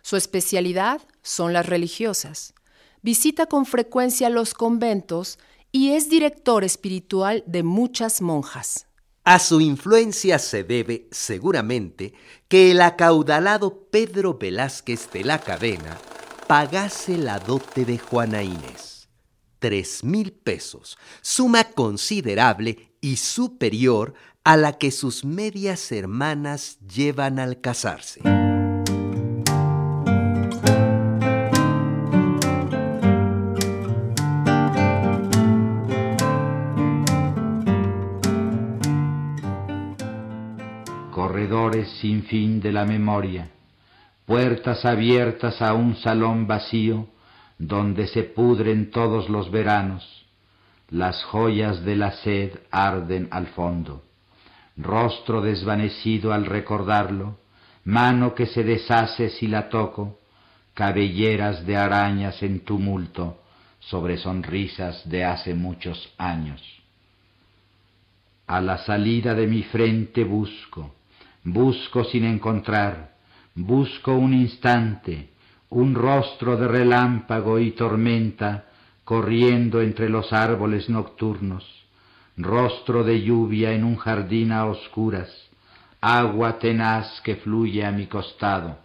Su 0.00 0.16
especialidad 0.16 1.00
son 1.22 1.52
las 1.52 1.66
religiosas. 1.66 2.54
Visita 3.02 3.46
con 3.46 3.66
frecuencia 3.66 4.30
los 4.30 4.54
conventos 4.54 5.40
y 5.72 5.90
es 5.90 6.08
director 6.08 6.62
espiritual 6.62 7.42
de 7.46 7.64
muchas 7.64 8.22
monjas. 8.22 8.86
A 9.24 9.40
su 9.40 9.60
influencia 9.60 10.38
se 10.38 10.62
debe, 10.62 11.08
seguramente, 11.10 12.14
que 12.46 12.70
el 12.70 12.82
acaudalado 12.82 13.88
Pedro 13.90 14.38
Velázquez 14.38 15.10
de 15.10 15.24
la 15.24 15.40
Cadena 15.40 15.98
pagase 16.46 17.18
la 17.18 17.40
dote 17.40 17.84
de 17.84 17.98
Juana 17.98 18.44
Inés 18.44 18.89
tres 19.60 20.02
mil 20.02 20.32
pesos, 20.32 20.98
suma 21.20 21.64
considerable 21.64 22.90
y 23.00 23.16
superior 23.16 24.14
a 24.42 24.56
la 24.56 24.78
que 24.78 24.90
sus 24.90 25.24
medias 25.24 25.92
hermanas 25.92 26.78
llevan 26.80 27.38
al 27.38 27.60
casarse. 27.60 28.22
Corredores 41.12 41.88
sin 42.00 42.24
fin 42.24 42.60
de 42.60 42.72
la 42.72 42.86
memoria, 42.86 43.50
puertas 44.24 44.84
abiertas 44.86 45.60
a 45.60 45.74
un 45.74 45.96
salón 45.96 46.46
vacío, 46.46 47.06
donde 47.60 48.06
se 48.06 48.22
pudren 48.22 48.90
todos 48.90 49.28
los 49.28 49.50
veranos, 49.50 50.24
las 50.88 51.22
joyas 51.24 51.84
de 51.84 51.94
la 51.94 52.12
sed 52.12 52.58
arden 52.70 53.28
al 53.30 53.48
fondo, 53.48 54.02
rostro 54.78 55.42
desvanecido 55.42 56.32
al 56.32 56.46
recordarlo, 56.46 57.36
mano 57.84 58.34
que 58.34 58.46
se 58.46 58.64
deshace 58.64 59.28
si 59.28 59.46
la 59.46 59.68
toco, 59.68 60.18
cabelleras 60.72 61.66
de 61.66 61.76
arañas 61.76 62.42
en 62.42 62.60
tumulto 62.60 63.42
sobre 63.78 64.16
sonrisas 64.16 65.06
de 65.06 65.24
hace 65.26 65.52
muchos 65.52 66.14
años. 66.16 66.62
A 68.46 68.62
la 68.62 68.78
salida 68.78 69.34
de 69.34 69.46
mi 69.46 69.64
frente 69.64 70.24
busco, 70.24 70.94
busco 71.44 72.04
sin 72.04 72.24
encontrar, 72.24 73.16
busco 73.54 74.14
un 74.14 74.32
instante, 74.32 75.28
un 75.70 75.94
rostro 75.94 76.56
de 76.56 76.66
relámpago 76.66 77.58
y 77.58 77.70
tormenta 77.70 78.64
corriendo 79.04 79.80
entre 79.80 80.08
los 80.08 80.32
árboles 80.32 80.88
nocturnos, 80.88 81.64
rostro 82.36 83.04
de 83.04 83.22
lluvia 83.22 83.72
en 83.72 83.84
un 83.84 83.96
jardín 83.96 84.50
a 84.50 84.66
oscuras, 84.66 85.30
agua 86.00 86.58
tenaz 86.58 87.20
que 87.22 87.36
fluye 87.36 87.84
a 87.84 87.92
mi 87.92 88.06
costado. 88.06 88.78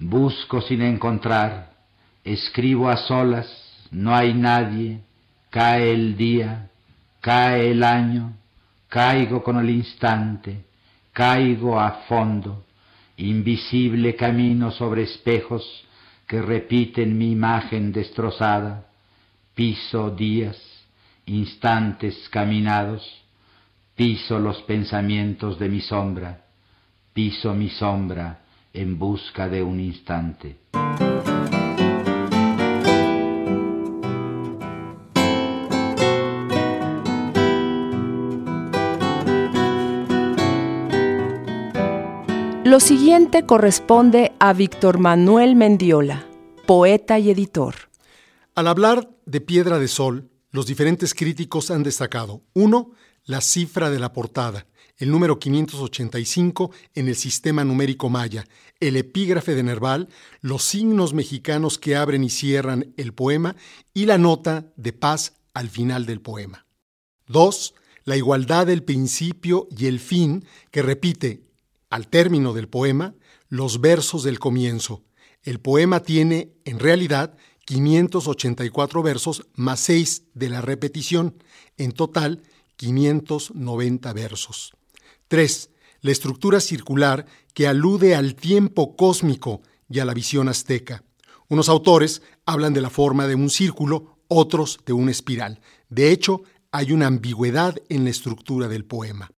Busco 0.00 0.60
sin 0.62 0.82
encontrar, 0.82 1.70
escribo 2.24 2.88
a 2.88 2.96
solas, 2.96 3.46
no 3.92 4.14
hay 4.14 4.34
nadie, 4.34 5.00
cae 5.50 5.92
el 5.92 6.16
día, 6.16 6.70
cae 7.20 7.70
el 7.70 7.84
año, 7.84 8.32
caigo 8.88 9.42
con 9.44 9.58
el 9.58 9.70
instante, 9.70 10.64
caigo 11.12 11.78
a 11.78 11.90
fondo 12.08 12.64
invisible 13.20 14.16
camino 14.16 14.70
sobre 14.70 15.02
espejos 15.02 15.62
que 16.26 16.40
repiten 16.40 17.16
mi 17.18 17.32
imagen 17.32 17.92
destrozada, 17.92 18.86
piso 19.54 20.10
días, 20.10 20.56
instantes 21.26 22.28
caminados, 22.30 23.02
piso 23.94 24.38
los 24.38 24.62
pensamientos 24.62 25.58
de 25.58 25.68
mi 25.68 25.80
sombra, 25.80 26.44
piso 27.12 27.52
mi 27.54 27.68
sombra 27.68 28.40
en 28.72 28.98
busca 28.98 29.48
de 29.48 29.62
un 29.62 29.80
instante. 29.80 30.56
Lo 42.70 42.78
siguiente 42.78 43.46
corresponde 43.46 44.30
a 44.38 44.52
Víctor 44.52 45.00
Manuel 45.00 45.56
Mendiola, 45.56 46.24
poeta 46.68 47.18
y 47.18 47.28
editor. 47.28 47.74
Al 48.54 48.68
hablar 48.68 49.10
de 49.26 49.40
Piedra 49.40 49.80
de 49.80 49.88
Sol, 49.88 50.30
los 50.52 50.66
diferentes 50.66 51.12
críticos 51.12 51.72
han 51.72 51.82
destacado, 51.82 52.42
uno, 52.54 52.92
la 53.24 53.40
cifra 53.40 53.90
de 53.90 53.98
la 53.98 54.12
portada, 54.12 54.68
el 54.98 55.10
número 55.10 55.40
585 55.40 56.70
en 56.94 57.08
el 57.08 57.16
sistema 57.16 57.64
numérico 57.64 58.08
maya, 58.08 58.46
el 58.78 58.96
epígrafe 58.96 59.56
de 59.56 59.64
Nerval, 59.64 60.08
los 60.40 60.62
signos 60.62 61.12
mexicanos 61.12 61.76
que 61.76 61.96
abren 61.96 62.22
y 62.22 62.30
cierran 62.30 62.94
el 62.96 63.12
poema 63.14 63.56
y 63.92 64.06
la 64.06 64.16
nota 64.16 64.66
de 64.76 64.92
paz 64.92 65.34
al 65.54 65.70
final 65.70 66.06
del 66.06 66.20
poema. 66.20 66.66
2. 67.26 67.74
La 68.04 68.16
igualdad 68.16 68.68
del 68.68 68.84
principio 68.84 69.66
y 69.76 69.86
el 69.86 69.98
fin 69.98 70.44
que 70.70 70.82
repite, 70.82 71.49
al 71.90 72.08
término 72.08 72.54
del 72.54 72.68
poema, 72.68 73.14
los 73.48 73.80
versos 73.80 74.22
del 74.22 74.38
comienzo. 74.38 75.02
El 75.42 75.60
poema 75.60 76.00
tiene, 76.00 76.52
en 76.64 76.78
realidad, 76.78 77.36
584 77.66 79.02
versos 79.02 79.46
más 79.54 79.80
6 79.80 80.22
de 80.34 80.48
la 80.48 80.60
repetición, 80.60 81.42
en 81.76 81.92
total 81.92 82.42
590 82.76 84.12
versos. 84.12 84.72
3. 85.28 85.70
La 86.00 86.12
estructura 86.12 86.60
circular 86.60 87.26
que 87.52 87.66
alude 87.66 88.14
al 88.14 88.34
tiempo 88.34 88.96
cósmico 88.96 89.62
y 89.88 89.98
a 89.98 90.04
la 90.04 90.14
visión 90.14 90.48
azteca. 90.48 91.04
Unos 91.48 91.68
autores 91.68 92.22
hablan 92.46 92.72
de 92.72 92.80
la 92.80 92.90
forma 92.90 93.26
de 93.26 93.34
un 93.34 93.50
círculo, 93.50 94.18
otros 94.28 94.80
de 94.86 94.92
una 94.92 95.10
espiral. 95.10 95.60
De 95.88 96.10
hecho, 96.12 96.42
hay 96.70 96.92
una 96.92 97.08
ambigüedad 97.08 97.76
en 97.88 98.04
la 98.04 98.10
estructura 98.10 98.68
del 98.68 98.84
poema. 98.84 99.30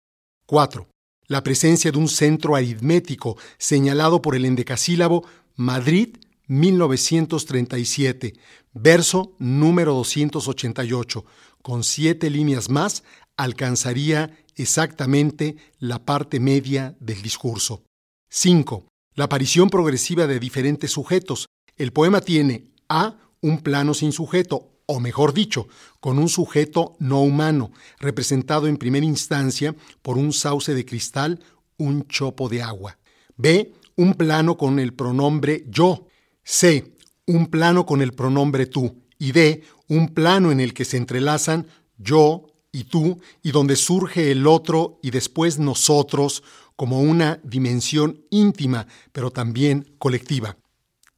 4. 0.47 0.92
La 1.27 1.43
presencia 1.43 1.93
de 1.93 1.99
un 1.99 2.09
centro 2.09 2.57
aritmético 2.57 3.37
señalado 3.59 4.21
por 4.23 4.35
el 4.35 4.45
endecasílabo 4.45 5.25
Madrid 5.57 6.17
1937, 6.49 8.35
verso 8.75 9.35
número 9.39 9.95
288, 9.95 11.25
con 11.63 11.85
siete 11.85 12.29
líneas 12.31 12.69
más, 12.69 13.05
alcanzaría 13.37 14.37
exactamente 14.57 15.57
la 15.79 16.05
parte 16.05 16.41
media 16.41 16.97
del 17.01 17.23
discurso. 17.23 17.85
5. 18.31 18.87
La 19.15 19.25
aparición 19.25 19.71
progresiva 19.71 20.27
de 20.27 20.39
diferentes 20.39 20.91
sujetos. 20.91 21.47
El 21.77 21.93
poema 21.93 22.21
tiene 22.21 22.73
A, 22.89 23.17
un 23.41 23.61
plano 23.61 23.95
sin 23.95 24.13
sujeto, 24.13 24.72
o 24.95 25.01
mejor 25.01 25.33
dicho, 25.33 25.69
con 26.01 26.19
un 26.19 26.29
sujeto 26.29 26.97
no 26.99 27.23
humano, 27.23 27.73
representado 27.99 28.67
en 28.67 28.77
primera 28.77 29.07
instancia 29.07 29.75
por 30.03 30.19
un 30.19 30.35
sauce 30.35 30.75
de 30.75 30.85
cristal, 30.85 31.41
un 31.79 32.07
chopo 32.09 32.51
de 32.51 32.61
agua. 32.61 32.99
B, 33.39 33.73
un 33.97 34.13
plano 34.13 34.59
con 34.59 34.79
el 34.79 34.93
pronombre 34.93 35.65
yo. 35.67 36.09
C, 36.45 36.95
un 37.27 37.47
plano 37.47 37.87
con 37.87 38.03
el 38.03 38.13
pronombre 38.13 38.67
tú. 38.67 39.03
Y 39.19 39.33
D, 39.33 39.65
un 39.89 40.09
plano 40.09 40.53
en 40.53 40.61
el 40.61 40.75
que 40.75 40.85
se 40.85 40.99
entrelazan 40.99 41.69
yo, 41.97 42.49
y 42.71 42.85
tú, 42.85 43.19
y 43.43 43.51
donde 43.51 43.77
surge 43.77 44.31
el 44.31 44.47
otro 44.47 44.99
y 45.03 45.11
después 45.11 45.59
nosotros 45.59 46.43
como 46.77 47.01
una 47.01 47.41
dimensión 47.45 48.27
íntima, 48.31 48.87
pero 49.13 49.31
también 49.31 49.95
colectiva. 49.99 50.59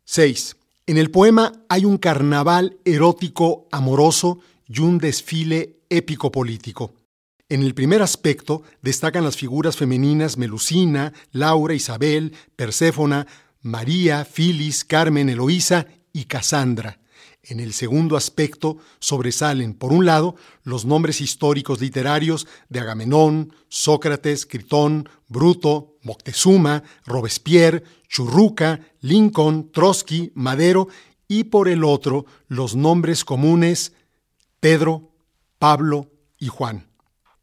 6. 0.05 0.57
En 0.87 0.99
el 0.99 1.11
poema 1.11 1.65
hay 1.71 1.87
un 1.87 1.97
carnaval 1.97 2.77
erótico 2.85 3.69
amoroso 3.73 4.41
y 4.69 4.81
un 4.81 4.99
desfile 4.99 5.79
épico 5.89 6.31
político. 6.31 6.93
En 7.49 7.63
el 7.63 7.75
primer 7.75 8.03
aspecto 8.03 8.63
destacan 8.83 9.25
las 9.25 9.39
figuras 9.39 9.79
femeninas 9.79 10.37
Melusina, 10.37 11.15
Laura, 11.33 11.73
Isabel, 11.73 12.35
Perséfona, 12.55 13.27
María, 13.63 14.27
Filis, 14.27 14.85
Carmen, 14.85 15.31
Eloísa 15.31 15.87
y 16.13 16.25
Casandra. 16.25 16.99
En 17.47 17.61
el 17.61 17.73
segundo 17.73 18.17
aspecto 18.17 18.79
sobresalen, 19.01 19.75
por 19.75 19.93
un 19.93 20.07
lado, 20.07 20.37
los 20.63 20.85
nombres 20.85 21.21
históricos 21.21 21.81
literarios 21.81 22.47
de 22.69 22.81
Agamenón, 22.81 23.55
Sócrates, 23.69 24.47
Critón, 24.47 25.09
Bruto, 25.29 25.97
Moctezuma, 26.03 26.83
Robespierre, 27.05 27.85
Churruca, 28.09 28.81
Lincoln, 29.01 29.71
Trotsky, 29.73 30.33
Madero, 30.35 30.89
y 31.29 31.45
por 31.45 31.69
el 31.69 31.85
otro, 31.85 32.27
los 32.49 32.77
nombres 32.77 33.25
comunes 33.25 33.93
Pedro, 34.61 35.11
Pablo 35.59 36.11
y 36.39 36.49
Juan. 36.49 36.87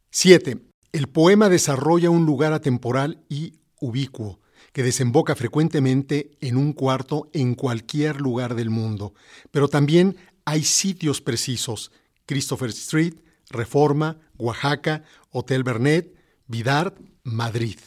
7. 0.10 0.58
El 0.92 1.08
poema 1.08 1.50
desarrolla 1.50 2.10
un 2.10 2.26
lugar 2.26 2.54
atemporal 2.54 3.24
y 3.30 3.60
ubicuo 3.80 4.40
que 4.72 4.84
desemboca 4.84 5.36
frecuentemente 5.36 6.38
en 6.40 6.58
un 6.58 6.74
cuarto 6.74 7.30
en 7.34 7.56
cualquier 7.56 8.22
lugar 8.22 8.56
del 8.56 8.70
mundo. 8.70 9.14
Pero 9.52 9.68
también 9.68 10.18
hay 10.46 10.64
sitios 10.64 11.22
precisos, 11.22 11.92
Christopher 12.26 12.70
Street, 12.70 13.16
Reforma, 13.50 14.20
Oaxaca, 14.38 15.04
Hotel 15.30 15.64
Bernet, 15.64 16.16
Vidart, 16.48 16.98
Madrid. 17.24 17.78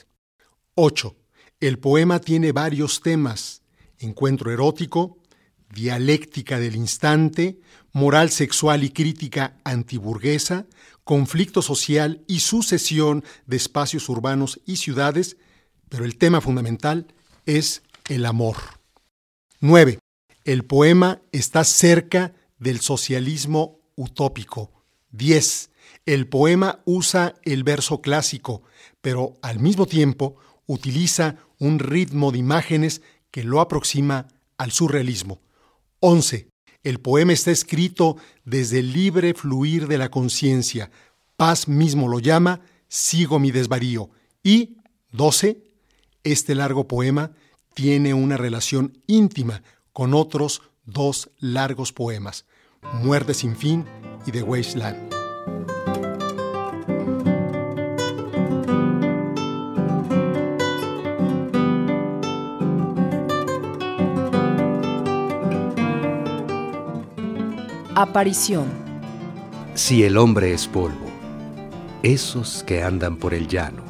8. 0.74 1.16
El 1.60 1.78
poema 1.78 2.20
tiene 2.20 2.52
varios 2.52 3.00
temas, 3.00 3.62
encuentro 3.98 4.50
erótico, 4.50 5.18
dialéctica 5.72 6.58
del 6.58 6.76
instante, 6.76 7.60
moral 7.92 8.30
sexual 8.30 8.84
y 8.84 8.90
crítica 8.90 9.58
antiburguesa, 9.64 10.66
conflicto 11.04 11.62
social 11.62 12.24
y 12.26 12.40
sucesión 12.40 13.24
de 13.46 13.56
espacios 13.56 14.08
urbanos 14.08 14.60
y 14.66 14.76
ciudades, 14.76 15.36
pero 15.94 16.06
el 16.06 16.16
tema 16.16 16.40
fundamental 16.40 17.06
es 17.46 17.84
el 18.08 18.26
amor. 18.26 18.56
9. 19.60 20.00
El 20.44 20.64
poema 20.64 21.22
está 21.30 21.62
cerca 21.62 22.34
del 22.58 22.80
socialismo 22.80 23.78
utópico. 23.94 24.72
10. 25.12 25.70
El 26.04 26.26
poema 26.26 26.80
usa 26.84 27.36
el 27.44 27.62
verso 27.62 28.00
clásico, 28.00 28.62
pero 29.02 29.34
al 29.40 29.60
mismo 29.60 29.86
tiempo 29.86 30.34
utiliza 30.66 31.36
un 31.60 31.78
ritmo 31.78 32.32
de 32.32 32.38
imágenes 32.38 33.00
que 33.30 33.44
lo 33.44 33.60
aproxima 33.60 34.26
al 34.58 34.72
surrealismo. 34.72 35.42
11. 36.00 36.48
El 36.82 36.98
poema 36.98 37.34
está 37.34 37.52
escrito 37.52 38.16
desde 38.44 38.80
el 38.80 38.92
libre 38.92 39.32
fluir 39.32 39.86
de 39.86 39.98
la 39.98 40.10
conciencia. 40.10 40.90
Paz 41.36 41.68
mismo 41.68 42.08
lo 42.08 42.18
llama, 42.18 42.62
sigo 42.88 43.38
mi 43.38 43.52
desvarío. 43.52 44.10
Y 44.42 44.78
12. 45.12 45.73
Este 46.24 46.54
largo 46.54 46.88
poema 46.88 47.32
tiene 47.74 48.14
una 48.14 48.38
relación 48.38 48.96
íntima 49.06 49.62
con 49.92 50.14
otros 50.14 50.62
dos 50.86 51.30
largos 51.38 51.92
poemas, 51.92 52.46
Muerte 53.02 53.34
sin 53.34 53.56
fin 53.56 53.84
y 54.26 54.32
The 54.32 54.42
Wasteland. 54.42 55.12
Aparición. 67.94 68.66
Si 69.74 70.04
el 70.04 70.16
hombre 70.16 70.54
es 70.54 70.66
polvo, 70.68 71.06
esos 72.02 72.62
que 72.64 72.82
andan 72.82 73.18
por 73.18 73.34
el 73.34 73.46
llano 73.46 73.82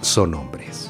son 0.00 0.34
hombres. 0.34 0.85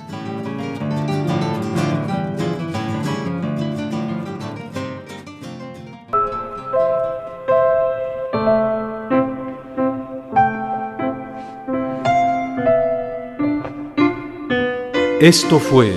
Esto 15.20 15.58
fue 15.58 15.94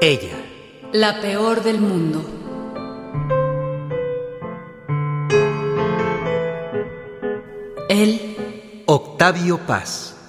Ella. 0.00 0.36
La 0.92 1.20
peor 1.20 1.62
del 1.62 1.82
mundo. 1.82 2.24
Él. 7.90 8.82
Octavio 8.86 9.58
Paz. 9.66 10.19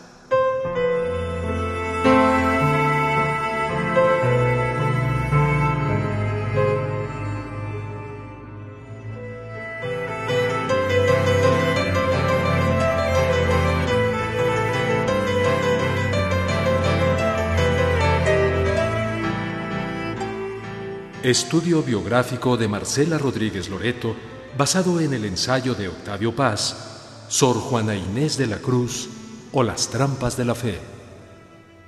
Estudio 21.32 21.82
biográfico 21.82 22.58
de 22.58 22.68
Marcela 22.68 23.18
Rodríguez 23.18 23.70
Loreto, 23.70 24.14
basado 24.58 25.00
en 25.00 25.14
el 25.14 25.24
ensayo 25.24 25.74
de 25.74 25.88
Octavio 25.88 26.36
Paz, 26.36 27.26
Sor 27.30 27.56
Juana 27.56 27.96
Inés 27.96 28.38
de 28.38 28.48
la 28.48 28.58
Cruz 28.58 29.08
o 29.54 29.64
Las 29.64 29.88
Trampas 29.88 30.36
de 30.36 30.44
la 30.44 30.56
Fe. 30.56 30.78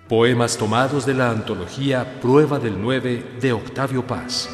Poemas 0.07 0.55
tomados 0.55 1.05
de 1.05 1.15
la 1.15 1.29
antología 1.29 2.21
Prueba 2.21 2.57
del 2.57 2.81
9 2.81 3.35
de 3.41 3.51
Octavio 3.51 4.07
Paz. 4.07 4.47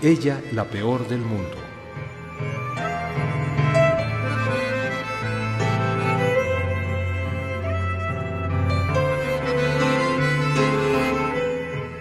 Ella 0.01 0.41
la 0.51 0.65
peor 0.65 1.07
del 1.07 1.21
mundo. 1.21 1.55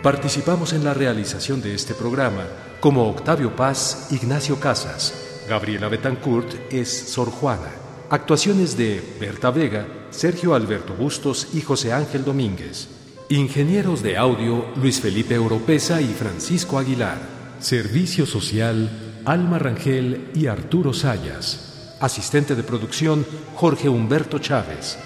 Participamos 0.03 0.73
en 0.73 0.83
la 0.83 0.93
realización 0.93 1.63
de 1.63 1.77
este 1.77 1.95
programa 1.95 2.49
como 2.81 3.09
Octavio 3.09 3.55
Paz, 3.55 4.09
Ignacio 4.11 4.59
Casas, 4.59 5.30
Gabriela 5.51 5.89
Betancourt 5.89 6.73
es 6.73 6.89
Sor 6.89 7.29
Juana. 7.29 7.73
Actuaciones 8.09 8.77
de 8.77 9.03
Berta 9.19 9.51
Vega, 9.51 9.85
Sergio 10.11 10.55
Alberto 10.55 10.95
Bustos 10.95 11.49
y 11.55 11.61
José 11.61 11.93
Ángel 11.93 12.25
Domínguez. 12.25 12.87
Ingenieros 13.31 14.01
de 14.01 14.17
audio 14.17 14.67
Luis 14.77 15.01
Felipe 15.01 15.39
Oropesa 15.39 16.01
y 16.01 16.07
Francisco 16.07 16.79
Aguilar. 16.79 17.19
Servicio 17.59 18.27
social 18.27 19.23
Alma 19.25 19.59
Rangel 19.59 20.31
y 20.37 20.47
Arturo 20.47 20.93
Sayas. 20.93 21.97
Asistente 21.99 22.55
de 22.55 22.63
producción 22.63 23.27
Jorge 23.57 23.89
Humberto 23.89 24.39
Chávez. 24.39 24.99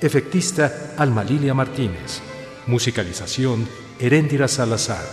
Efectista 0.00 0.94
Alma 0.98 1.22
Lilia 1.22 1.54
Martínez. 1.54 2.20
Musicalización 2.66 3.68
Heréndira 4.00 4.48
Salazar. 4.48 5.06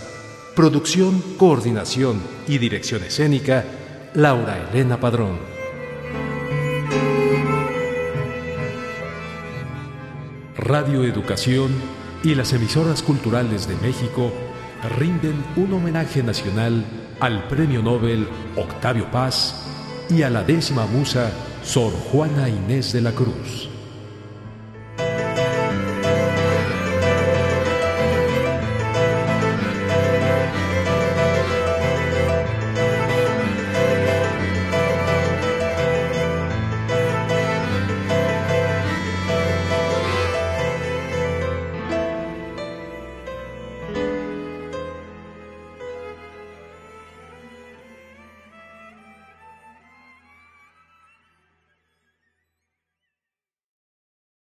Producción, 0.56 1.22
coordinación 1.38 2.20
y 2.48 2.58
dirección 2.58 3.04
escénica 3.04 3.64
Laura 4.14 4.58
Elena 4.72 4.98
Padrón. 4.98 5.38
Radio 10.56 11.04
Educación 11.04 11.70
y 12.24 12.34
las 12.34 12.52
emisoras 12.52 13.04
culturales 13.04 13.68
de 13.68 13.76
México 13.76 14.32
rinden 14.98 15.44
un 15.54 15.72
homenaje 15.74 16.24
nacional 16.24 16.84
al 17.20 17.46
Premio 17.46 17.82
Nobel 17.82 18.26
Octavio 18.56 19.08
Paz 19.12 19.64
y 20.10 20.22
a 20.22 20.30
la 20.30 20.42
décima 20.42 20.86
musa 20.86 21.30
Sor 21.62 21.92
Juana 21.92 22.48
Inés 22.48 22.92
de 22.92 23.02
la 23.02 23.12
Cruz. 23.12 23.69